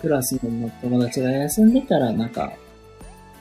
[0.00, 2.52] クラスの友達が休んでたら、なんか、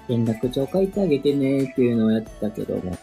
[0.08, 2.98] 連絡帳書いてあげてねっていうのをやってたけども、や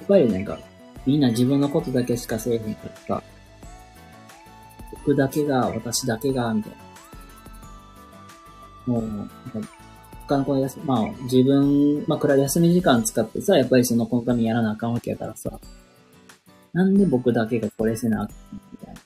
[0.00, 0.58] っぱりなんか、
[1.04, 3.22] みんな自分のことだけしかせえへんからさ、
[4.92, 6.72] 僕だけが、私だけが、みたい
[8.86, 8.94] な。
[8.94, 9.68] もう、なんか
[10.26, 15.60] 他の子休まあ、自分、まあ、くらい休み時間使ってさ、やっぱりその子のためにやらなあかんわけやからさ、
[16.76, 18.36] なんで僕だけがこれせなあかん
[18.70, 19.00] みたいな。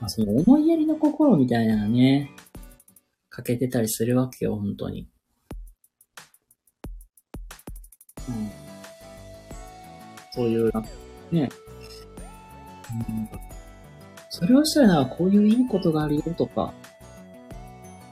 [0.00, 2.32] まあ、その思いやりの心みたいなのね、
[3.30, 5.08] かけてたりするわけよ、本当に。
[8.28, 8.50] うん。
[10.32, 10.72] そういう、
[11.30, 11.48] ね。
[13.06, 13.28] うん、
[14.28, 16.74] それをしたら、こういういいことがあるよとか、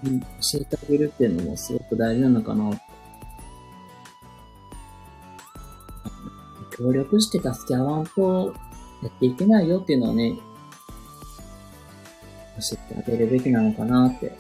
[0.05, 0.27] うん、教
[0.61, 2.71] えてあげるっていうのもすごく大事なのかな。
[6.79, 8.55] 協力して助け合わんと
[9.03, 10.37] やっていけないよっていうのはね、
[12.59, 14.33] 教えてあげるべきなのかなって。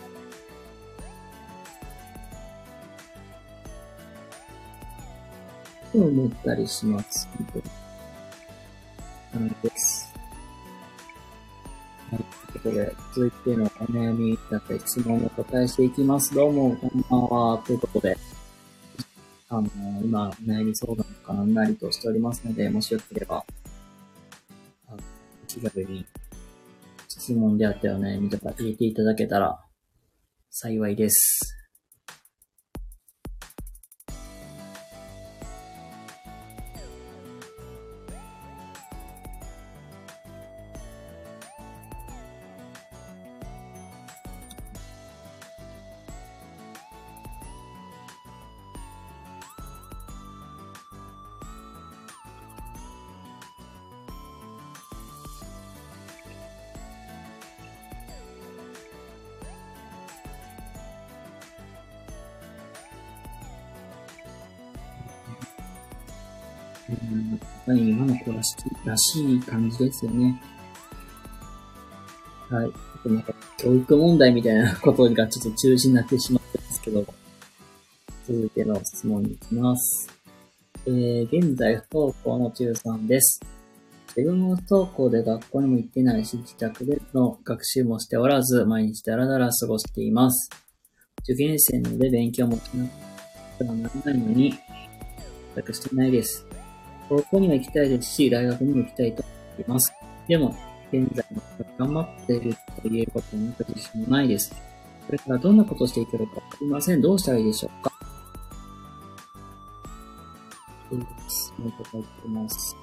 [5.92, 7.28] と思ったりします。
[7.38, 7.64] 本当に。
[9.48, 10.12] なのです。
[12.10, 12.24] はい。
[12.52, 16.34] ということで、続いてのお悩みだった質問をお答えしていきます。
[16.34, 17.58] どうも、こんばんは。
[17.64, 18.18] ということで、
[19.48, 19.68] あの、
[20.02, 23.44] 今、悩み相談とかなんなりとしておりますので、もしよければ、
[24.88, 24.98] あの
[25.46, 26.04] 気軽に
[27.08, 29.60] 質問であったりお悩みとか入れていただけたら
[30.50, 31.65] 幸いです。
[68.86, 70.40] らしい感じですよね。
[72.48, 72.72] はい。
[73.08, 77.04] なんか教育問題みたいなことがちょっと中止になってしまってますけど、
[78.26, 80.08] 続いての質問に行きます。
[80.86, 83.40] えー、現在不登校の中3です。
[84.16, 90.48] 自分も不登校で学校にも行ってないし、自宅での学習もしておらず、毎日だらだら過ごしています。
[91.22, 92.90] 受験生ので勉強もしなく
[93.58, 94.54] てはならないのに、
[95.54, 96.46] 全くしてないです。
[97.08, 99.22] 高校には行きたいですし、大学にも行きたいと
[99.58, 99.92] 思います。
[100.28, 100.54] でも、
[100.92, 101.42] 現在も
[101.78, 104.54] 頑張っていると言えることに自信もないです。
[105.06, 107.00] これからどんなことをしていけるかわかりません。
[107.00, 107.92] どうしたらいいでしょうか
[110.92, 111.54] いいです。
[111.58, 112.76] もう一回言ってます。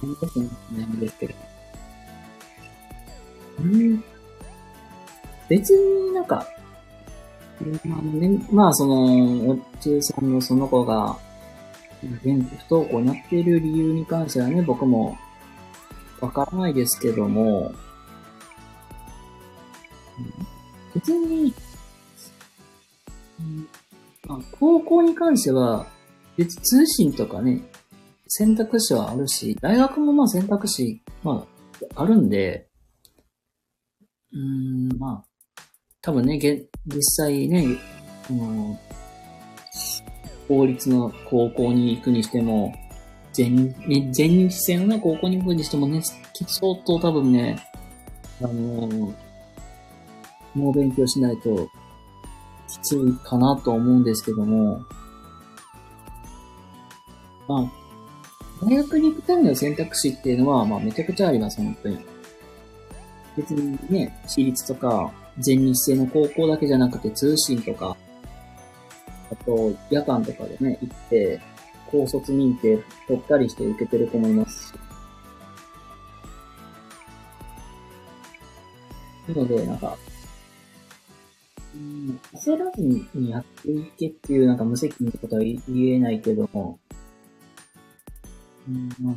[0.00, 1.34] 本当に悩みですけど。
[3.60, 4.04] うん。
[5.48, 6.46] 別になんか、
[7.84, 11.16] まあね、まあその、お中さんのその子が、
[12.02, 15.16] 現不登校になっている理由に関してはね、僕も
[16.20, 17.72] わからないですけども、
[20.94, 21.54] 別に、
[24.26, 25.86] まあ、高校に関しては、
[26.36, 27.60] 別通信とかね、
[28.28, 31.46] 選択肢はあるし、大学もまあ選択肢、ま
[31.96, 32.68] あ、あるんで、
[34.32, 35.62] うーん、まあ、
[36.00, 37.78] 多分ね、げ実際ね、
[38.30, 38.78] あの、
[40.52, 42.74] 公立の高校に行くにしても、
[43.32, 47.56] 全、ね、全日制の、高校に行くにしてもね、相当多分ね、
[48.42, 49.14] あの
[50.54, 51.70] もう勉強しないと、
[52.68, 54.82] きついかなと思うんですけども、
[57.48, 61.98] まあ、大学に行くための選択肢っていうのは、まあめちゃくちゃあります、本当に。
[63.38, 67.96] 別にね、私立とか、全日制の高校だけじゃなくて通信とか、
[69.32, 71.40] あと、夜間とかでね、行って、
[71.90, 74.74] 高卒認定取ったりして受けてる子もいますし。
[79.28, 79.96] なので、なんか、
[81.74, 86.78] うん、焦らずにやっていけっていうなんか無責任ってことは言えないけども、
[88.68, 89.14] うん、まあ、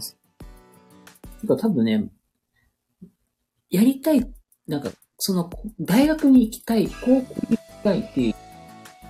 [1.41, 2.09] てか多分ね、
[3.69, 4.25] やりたい、
[4.67, 5.49] なんか、その、
[5.79, 8.35] 大学に行きたい、高校に行きたいっていう、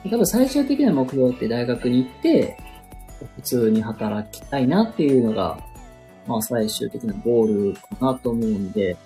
[0.09, 2.57] 多分最終的な目標って大学に行って、
[3.35, 5.59] 普通に働きたいなっていうのが、
[6.27, 8.97] まあ最終的なゴールかなと思うんで、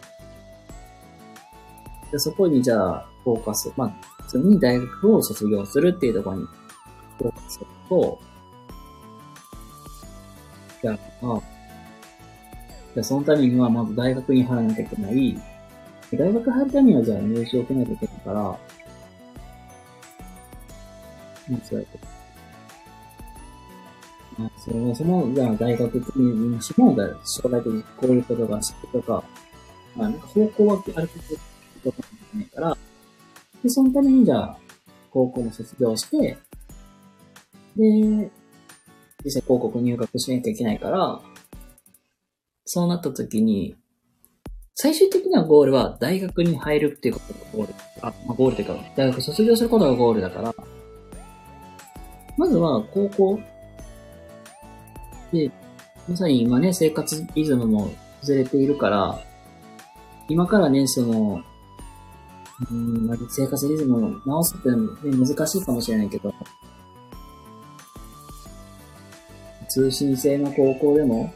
[2.12, 6.46] でそこにじゃあ、フォーカス、まあ、普通に大学を卒業するっていうところに
[7.18, 8.20] フォーカスすると、
[10.82, 10.98] じゃあ、
[12.94, 15.40] じゃあそのためにはまず大学に入らなきゃいけない。
[16.12, 18.60] 大学入るためにはじゃあ入試を受けなきゃいけないから、
[21.50, 22.00] 間違えて。
[24.38, 26.96] まあ、そもそも、じゃあ大学にしも、
[27.26, 29.24] 将来的にこういうことがしてとか、
[29.96, 31.20] まあなんか方向はある程
[31.84, 32.78] 度ことかもないから、
[33.64, 34.58] で、そのためにじゃあ、
[35.12, 36.38] 高校も卒業して、
[37.76, 38.32] で、
[39.26, 41.22] 実際広告入学しなきゃいけないから、
[42.66, 43.76] そうなった時に、
[44.76, 47.74] 最終的なゴールは大学に入るっていうことがゴール。
[48.02, 50.56] あ、まあ、ゴールっていうか、大学卒業することがゴールだから、
[52.40, 53.40] まずは高校
[55.34, 55.52] で、
[56.08, 59.20] まさに今ね、生活リズムもずれているから、
[60.30, 61.44] 今からね、その、
[62.72, 64.78] うん、生活リズムを直すって、ね、
[65.18, 66.34] 難しいかもしれないけど、
[69.68, 71.34] 通信制の高校でも、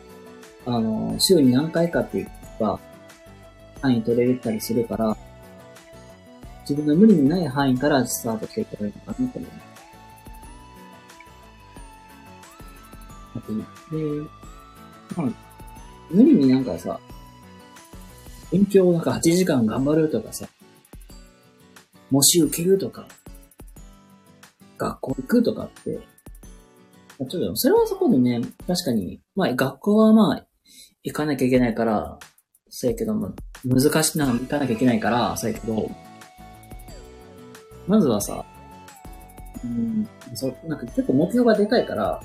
[0.66, 2.80] あの、週に何回かっていうか、
[3.82, 5.18] 範囲取れたりするから、
[6.62, 9.73] 自分の無理のない範囲からスタートしていけばいいのかなと思います。
[13.48, 13.54] で、
[15.16, 15.30] まあ、
[16.10, 17.00] 無理になんかさ、
[18.52, 20.48] 勉強なんか8時間頑張るとかさ、
[22.12, 23.08] 模試受けるとか、
[24.78, 26.00] 学校行くとかって、
[27.18, 30.46] ちょっと、それはそこでね、確かに、まあ学校はまあ、
[31.04, 32.20] 行かなきゃいけないから、
[32.70, 33.34] そうやけども、
[33.66, 35.90] 難しいな、行かなきゃいけないから、そうやけど、
[37.88, 38.46] まずはさ、
[39.64, 42.22] うん、そうなんか結構目標がでかいから、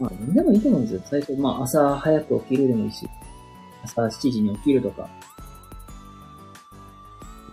[0.00, 1.02] まあ、でもいいと思うんですよ。
[1.04, 3.06] 最初、まあ、朝早く起きるでもいいし、
[3.84, 5.08] 朝7時に起きるとか、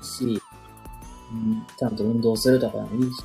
[0.02, 0.42] し、
[1.32, 3.24] うん、ちゃんと運動するとかでもいいし。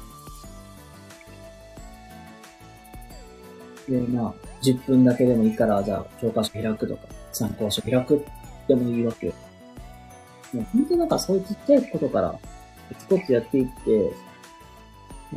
[3.88, 7.02] で、まあ、10分だけでもいいから、じゃあ、教科書開くとか、
[7.32, 8.24] 参考書開く
[8.66, 9.32] でもいいわけよ。
[10.52, 12.32] もう本当なんかそういうちっちゃいことから、
[12.88, 14.12] コツコツやっていって、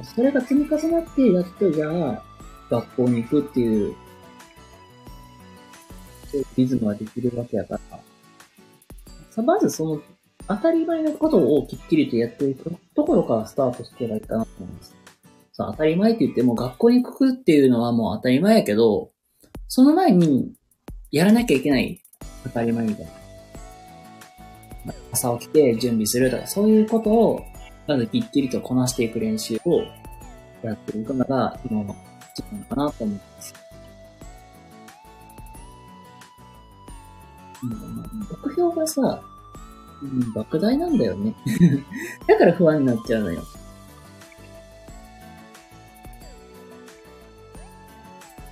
[0.04, 2.35] それが積み重なって、やっとじゃあ、
[2.70, 3.96] 学校に行くっていう、
[6.32, 7.80] そういうリズムができるわけやか
[9.38, 10.02] ら、まずその
[10.48, 14.96] 当たり前のことをきっちりとやっていくところからスタートしてばいいかなと思います。
[15.54, 19.12] さあ、当たり前って言っても学校に行くっていうのはもう当たり前やけど、
[19.68, 20.54] その前に
[21.12, 22.02] やらなきゃいけない
[22.44, 23.12] 当たり前みたいな。
[25.12, 27.42] 朝起きて準備するとか、そういうことを、
[27.88, 29.82] まずきっちりとこなしていく練習を
[30.62, 31.96] やっていくのが今の
[32.36, 33.54] 時間かなと思います。
[38.44, 39.22] 目標がさ、
[40.04, 41.34] うん、莫大なんだよね。
[42.28, 43.42] だから不安になっちゃうのよ。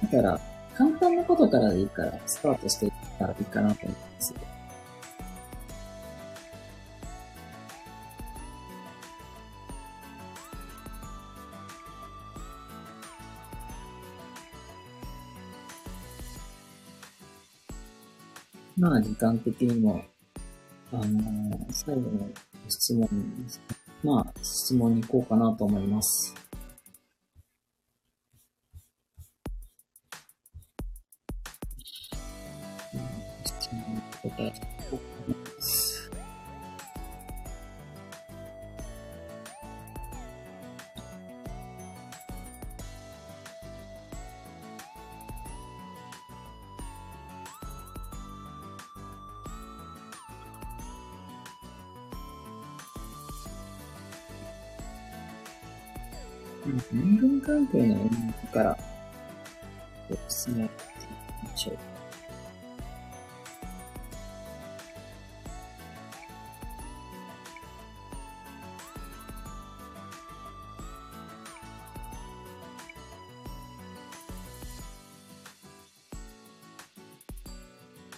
[0.04, 0.40] だから、
[0.76, 4.34] 簡単なことからでいいから、スタートしていったらいいかなと思います。
[18.84, 20.04] まあ、時間的にも
[20.92, 22.30] あのー、最後の
[22.68, 23.08] 質問
[23.46, 23.64] ですね。
[24.04, 26.36] まあ、質問に行こうかなと思います。
[33.46, 34.73] 質問に答え
[57.74, 58.78] というのを今から、
[60.12, 61.78] おすすめすて、いきましょう。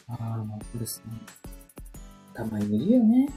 [0.07, 1.13] ああ、もうこれですね。
[2.33, 3.29] たまにいるよね。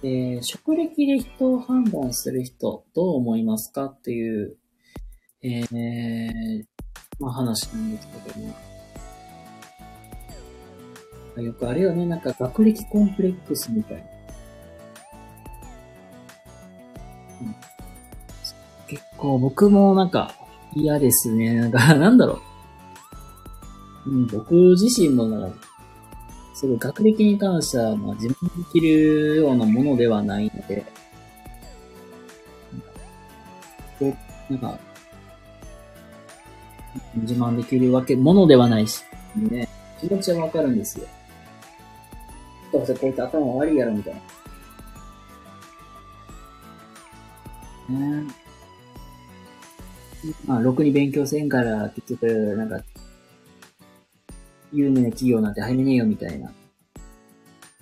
[0.00, 3.84] で、職歴で人を判断する人、どう思いますか？
[3.84, 4.56] っていう
[5.42, 6.64] えー、
[7.18, 8.54] まあ話なんですけども。
[11.42, 14.02] よくあるよね、なんか学歴コンプレックスみたいな。
[17.40, 17.54] うん、
[18.86, 20.34] 結構僕もなんか
[20.74, 21.54] 嫌ですね。
[21.54, 22.40] なんか、 なんだろ
[24.06, 24.10] う。
[24.10, 25.56] うん、僕自身もなんか、
[26.54, 30.84] すごい学歴に関しては、まあ、自分できるようなものではないので、
[33.98, 34.14] こ
[34.50, 34.89] う、なんか、
[37.14, 39.02] 自慢できるわけ、ものではないし、
[39.36, 39.68] ね、
[40.00, 41.06] 気持ちはわかるんですよ。
[42.72, 44.14] どうせこいつ頭悪いやろ、みたい
[47.88, 47.98] な。
[47.98, 48.26] ね
[50.46, 52.80] まあ、ろくに勉強せんから、結局、なんか、
[54.72, 56.52] 有名な企業なんて入れねえよ、みたいな。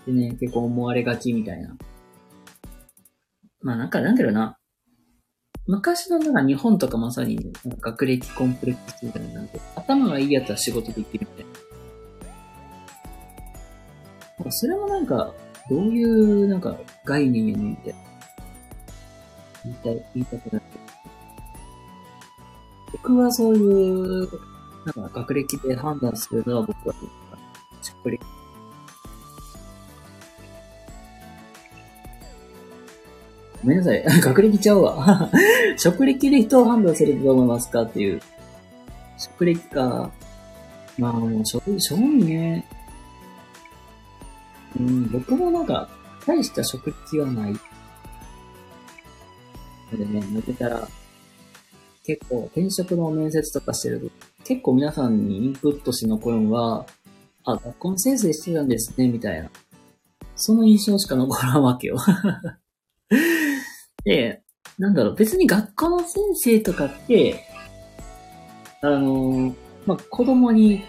[0.06, 1.76] でね、結構思われがちみたいな。
[3.60, 4.57] まあなんかなんだろうな。
[5.68, 7.42] 昔のなんか日本とかまさに、ね、
[7.80, 11.46] 学歴コンプレックスみたいなんで、頭がいいやつは仕事できるみたい
[14.38, 14.44] な。
[14.46, 15.34] なそれもなんか、
[15.68, 17.94] どういうなんか概念やねんって。
[19.64, 20.68] 言いたい、言いたくなって。
[22.92, 24.28] 僕はそういう、
[24.86, 26.94] なんか学歴で判断するのは僕は、
[27.82, 28.24] 職歴
[33.68, 34.02] めんなさい。
[34.20, 35.30] 学歴ちゃうわ。
[35.76, 38.20] 職歴で人を判断するとどう思いますかっていう。
[39.18, 40.10] 職歴か。
[40.98, 42.66] まあもう、職、正味ね。
[44.78, 45.88] うん、僕もなんか、
[46.26, 47.52] 大した職歴はない。
[49.96, 50.88] でね、抜けたら、
[52.04, 54.10] 結構転職の面接とかしてると、
[54.44, 56.86] 結構皆さんにインプットして残るのは、
[57.44, 59.50] あ、学校の先生してたんですね、みたいな。
[60.36, 61.96] その印象しか残らんわけよ。
[64.05, 64.42] で、
[64.78, 67.44] なんだろう、別に学校の先生とかって、
[68.80, 69.55] あの
[69.86, 70.84] まあ、子供に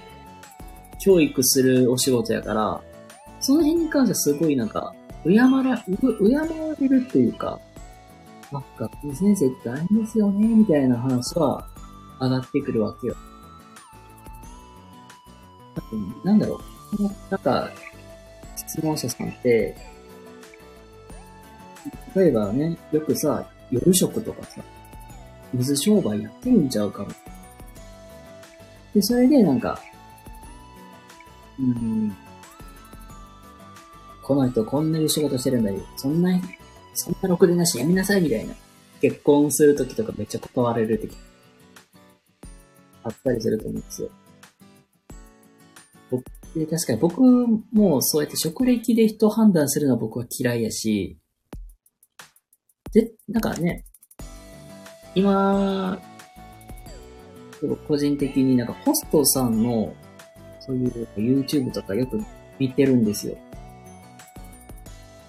[1.00, 2.82] 教育するお仕事やから、
[3.40, 4.94] その辺に関してはすごいなんか、
[5.24, 7.60] 敬ら、敬われるっていうか、
[8.60, 11.68] あ、学校の先生って大変ですよね、みたいな話は
[12.20, 13.16] 上がってくるわけよ。
[16.24, 16.60] なんだろ
[17.00, 17.70] う、なんか、
[18.56, 19.76] 質問者さんって、
[22.16, 24.62] 例えばね、よくさ、夜食とかさ、
[25.54, 27.10] 水商売やってるんちゃうかも。
[28.94, 29.80] で、それでなんか、
[31.60, 32.16] うん、
[34.24, 35.80] この人こんなに仕事してるんだよ。
[35.98, 36.40] そんな、
[36.94, 38.54] そんなろくでなしやめなさいみたいな。
[39.02, 41.16] 結婚するときとかめっちゃ断られるとき、
[43.04, 44.10] あったりすると思うんですよ。
[46.12, 46.24] 僕、
[46.56, 47.22] で確かに僕
[47.72, 51.18] もそうやって職歴で人判断するのは僕は嫌いやし、
[52.94, 53.86] で、なんかね、
[55.16, 56.00] 今、
[57.88, 59.94] 個人的になんかホストさんの、
[60.60, 62.22] そういう YouTube とかよく
[62.58, 63.38] 見てるんですよ。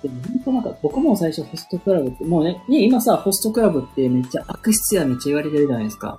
[0.03, 6.19] でも本当なんか僕も最初ホストクラブって、もうね、ね、今さ、ホストクラブってめっちゃ悪質やめっちゃ言われてるじゃないですか。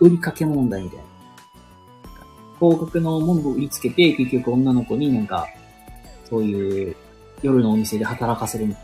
[0.00, 1.04] 売りかけ問題みたいな。
[2.58, 5.46] 広告のものを売りつけて、結局女の子になんか、
[6.28, 6.96] そういう
[7.42, 8.83] 夜のお店で働かせるみたいな。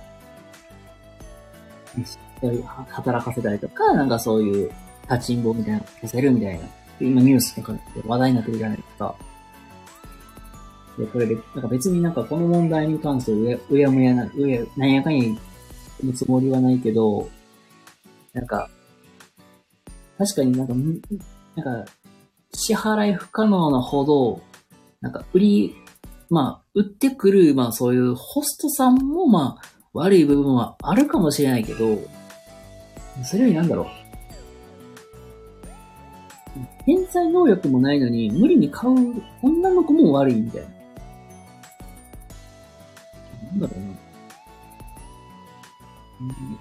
[2.88, 4.70] 働かせたりとか、なんかそういう
[5.10, 6.66] 立ちんぼみたいなさせるみたいな。
[7.00, 9.14] 今ニュースとかで話題になってるじゃないですか。
[10.98, 15.24] で、これで、なんか別になんかこの問題に関してううやむやな、うや、なんやかんや
[16.02, 17.28] 言うつもりはないけど、
[18.32, 18.68] なんか、
[20.18, 20.74] 確かになんか、
[21.56, 21.92] なんか、
[22.52, 24.42] 支払い不可能なほど、
[25.00, 25.74] なんか売り、
[26.28, 31.98] まあ、売ってくる、まあそういうホストさんもまあ、悪い部分はあるかもしれないけど、
[33.24, 33.86] それよりなんだろう。
[36.84, 38.94] 天才能力もないのに、無理に買う
[39.42, 40.68] 女の子も悪いみたいな。
[43.46, 43.86] なんだろうな。
[46.20, 46.58] うん、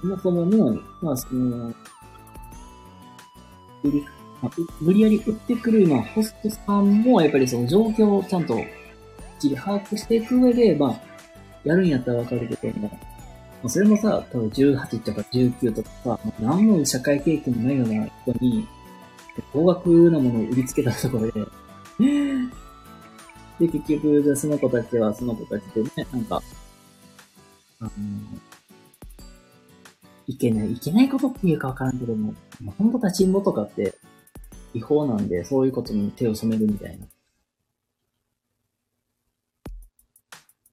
[0.00, 1.68] そもそもの、まあその、
[3.84, 4.04] 売り、
[4.42, 8.58] まあ、無理やり売ってくる、まあ、ホストさんも、やっぱりその状況をちゃんと、
[9.40, 11.11] きり把握していく上で、まあ、
[11.64, 12.98] やるんやったらわかるけども、ま
[13.64, 18.66] あ、それもさ、多分18とか19とかさ、何も社会経験もないような人に、
[19.52, 21.32] 高額なものを売りつけたところで
[23.66, 26.42] で、結局、じゃその子たちはその子たちでね、なんか、
[27.80, 27.90] あの、
[30.26, 33.94] いけない、いけないことっていうかわからんけども、まあ、本当立ちんぼとかって
[34.74, 37.06] 違法なんで、そういうことに手を染めるみたいな。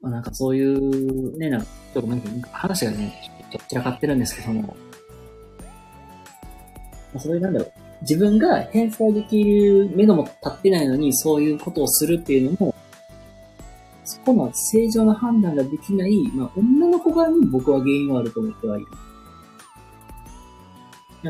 [0.01, 3.13] まあ、なんかそういう、ね、なんか、ちょっとなんか話がね、
[3.51, 4.73] ちょっと散らかってるんですけども、ま
[7.15, 7.71] あ、そういうなんだろう、
[8.01, 12.75] 自分が返済できる目処も立ってないのに、そういうことをするっていうのも、
[14.05, 18.87] そこの正常な判断ができない、まあ、女の子側に僕は原因はあると思ってはいる。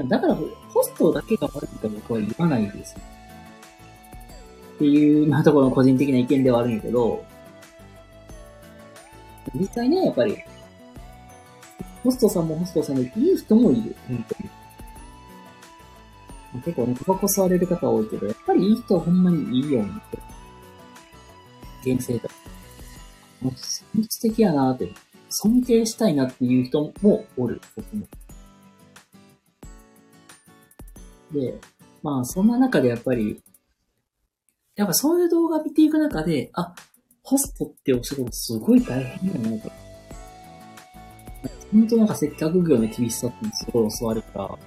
[0.08, 2.96] だから、ホストだけが悪いと僕は言わないです。
[4.76, 7.26] っていう、まあ、ところの個人的な意見ではあるんやけど、
[9.56, 10.38] 実際ね、やっぱり、
[12.04, 13.96] ホストさんもホストさんでいい人もいる。
[14.08, 14.50] 本当に。
[16.64, 19.86] 結構ね、タバコ吸われる方多いけど、やっぱりいい人はほんまにいいよ、っ
[21.84, 21.94] て。
[21.94, 22.30] 現世だ。
[23.42, 23.84] もう、素
[24.22, 24.92] 敵やなって、
[25.30, 28.08] 尊敬したいなっていう人もおる、僕も。
[31.32, 31.60] で、
[32.02, 33.42] まあ、そんな中でやっぱり、
[34.76, 36.74] やっぱそういう動画見ていく中で、あ、
[37.30, 39.72] ホストってお仕事すごい大変だなと。
[41.72, 44.58] 本当なんか接客業の厳しさってすごい教わるから、あ、こ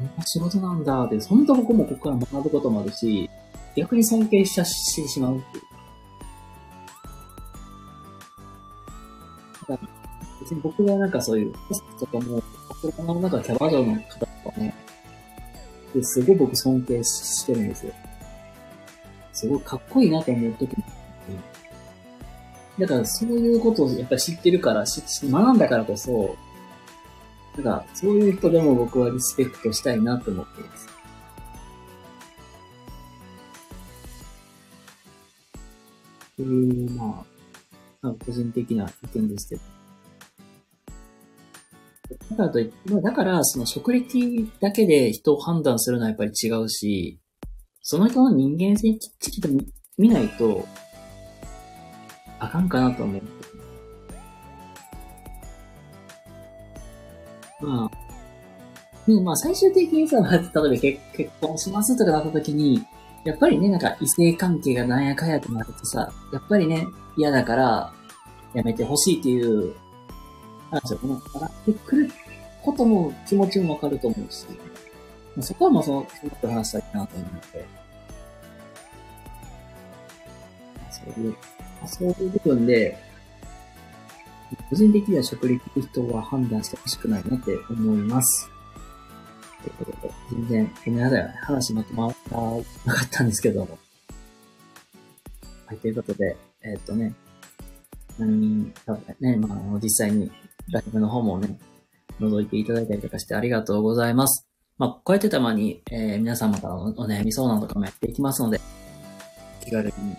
[0.00, 3.28] んな仕事なんだって、本当僕もここから学ぶこともあるし、
[3.74, 5.64] 逆に尊敬しちゃしてしまうっていう。
[9.68, 9.88] だから
[10.40, 12.40] 別に僕がなんかそういうホストとかも、
[12.80, 14.72] 僕の中キャバ嬢の方とかね、
[15.92, 17.92] ですごい僕尊敬してるんですよ。
[19.36, 20.84] すごいかっこいいなと思うときも。
[22.78, 26.34] だからそういうことをやっぱり知ってるから、し学んだからこそ、
[27.56, 30.88] なんかそういう人でも僕はリスペクトしたいなと思っています。
[36.32, 37.24] っていう、ま
[38.02, 39.62] あ、個人的な意見ですけど。
[42.30, 47.18] だからといって、だから、その職歴だけで人を判断するのはやっぱり違うし、
[47.88, 49.64] その人の人間性きっちりと見
[49.96, 50.66] 見ないと、
[52.40, 53.22] あかんかなと思う。
[57.60, 62.84] まあ、ね、まあ最終的にさ、 例えば結結婚しますとかなった時に、
[63.22, 67.92] やっぱりね、なんか異性関係がなんやかんやとなるとさ、やっぱりね、嫌だから、
[68.52, 69.72] やめてほしいっていう
[70.72, 72.10] 話をね、上がってくる
[72.64, 74.44] ことも気持ちもわかると思うし、
[75.42, 77.64] そこはもうその、そのこと話したいなと思って。
[80.90, 81.36] そういう、
[81.86, 82.98] そういう部分で、
[84.70, 88.48] 個人的には職歴の人は判断してほしくないなって思います。
[89.62, 91.28] ということで、全然、ごめんなさい。
[91.42, 92.14] 話まとまら
[92.84, 93.78] なかったんですけども。
[95.66, 97.12] はい、ということで、えーっとね、
[98.18, 100.30] 何人かね、まあ、実際に
[100.70, 101.58] ライブの方もね、
[102.20, 104.46] 覗いていただいたりとかしてありがとうございます。
[104.78, 108.60] まあ、こうやってたまに、えー皆様からのお悩み相談とかもやっていきますので、
[109.64, 110.16] 気軽に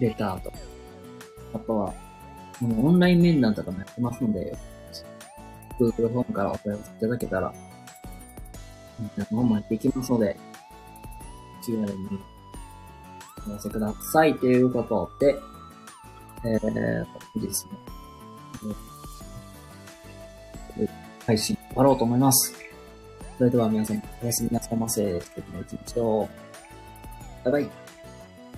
[0.00, 0.52] レターと、
[1.54, 1.94] あとは、
[2.62, 4.56] オンライン面談とかもやってますので、
[5.78, 7.54] Google フォームからお問い合わせいただけたら、
[8.98, 10.36] 面談の方もやっていきますので、
[11.64, 12.18] 気軽に
[13.46, 15.36] お寄せくださいということで、
[16.44, 17.04] えー、
[17.36, 17.90] いいですね。
[21.26, 22.69] 配信終わろうと思います。
[23.40, 25.18] それでは皆さん、おやすみなさいませ。
[25.18, 26.28] 素敵な一日を。
[27.42, 27.79] バイバイ。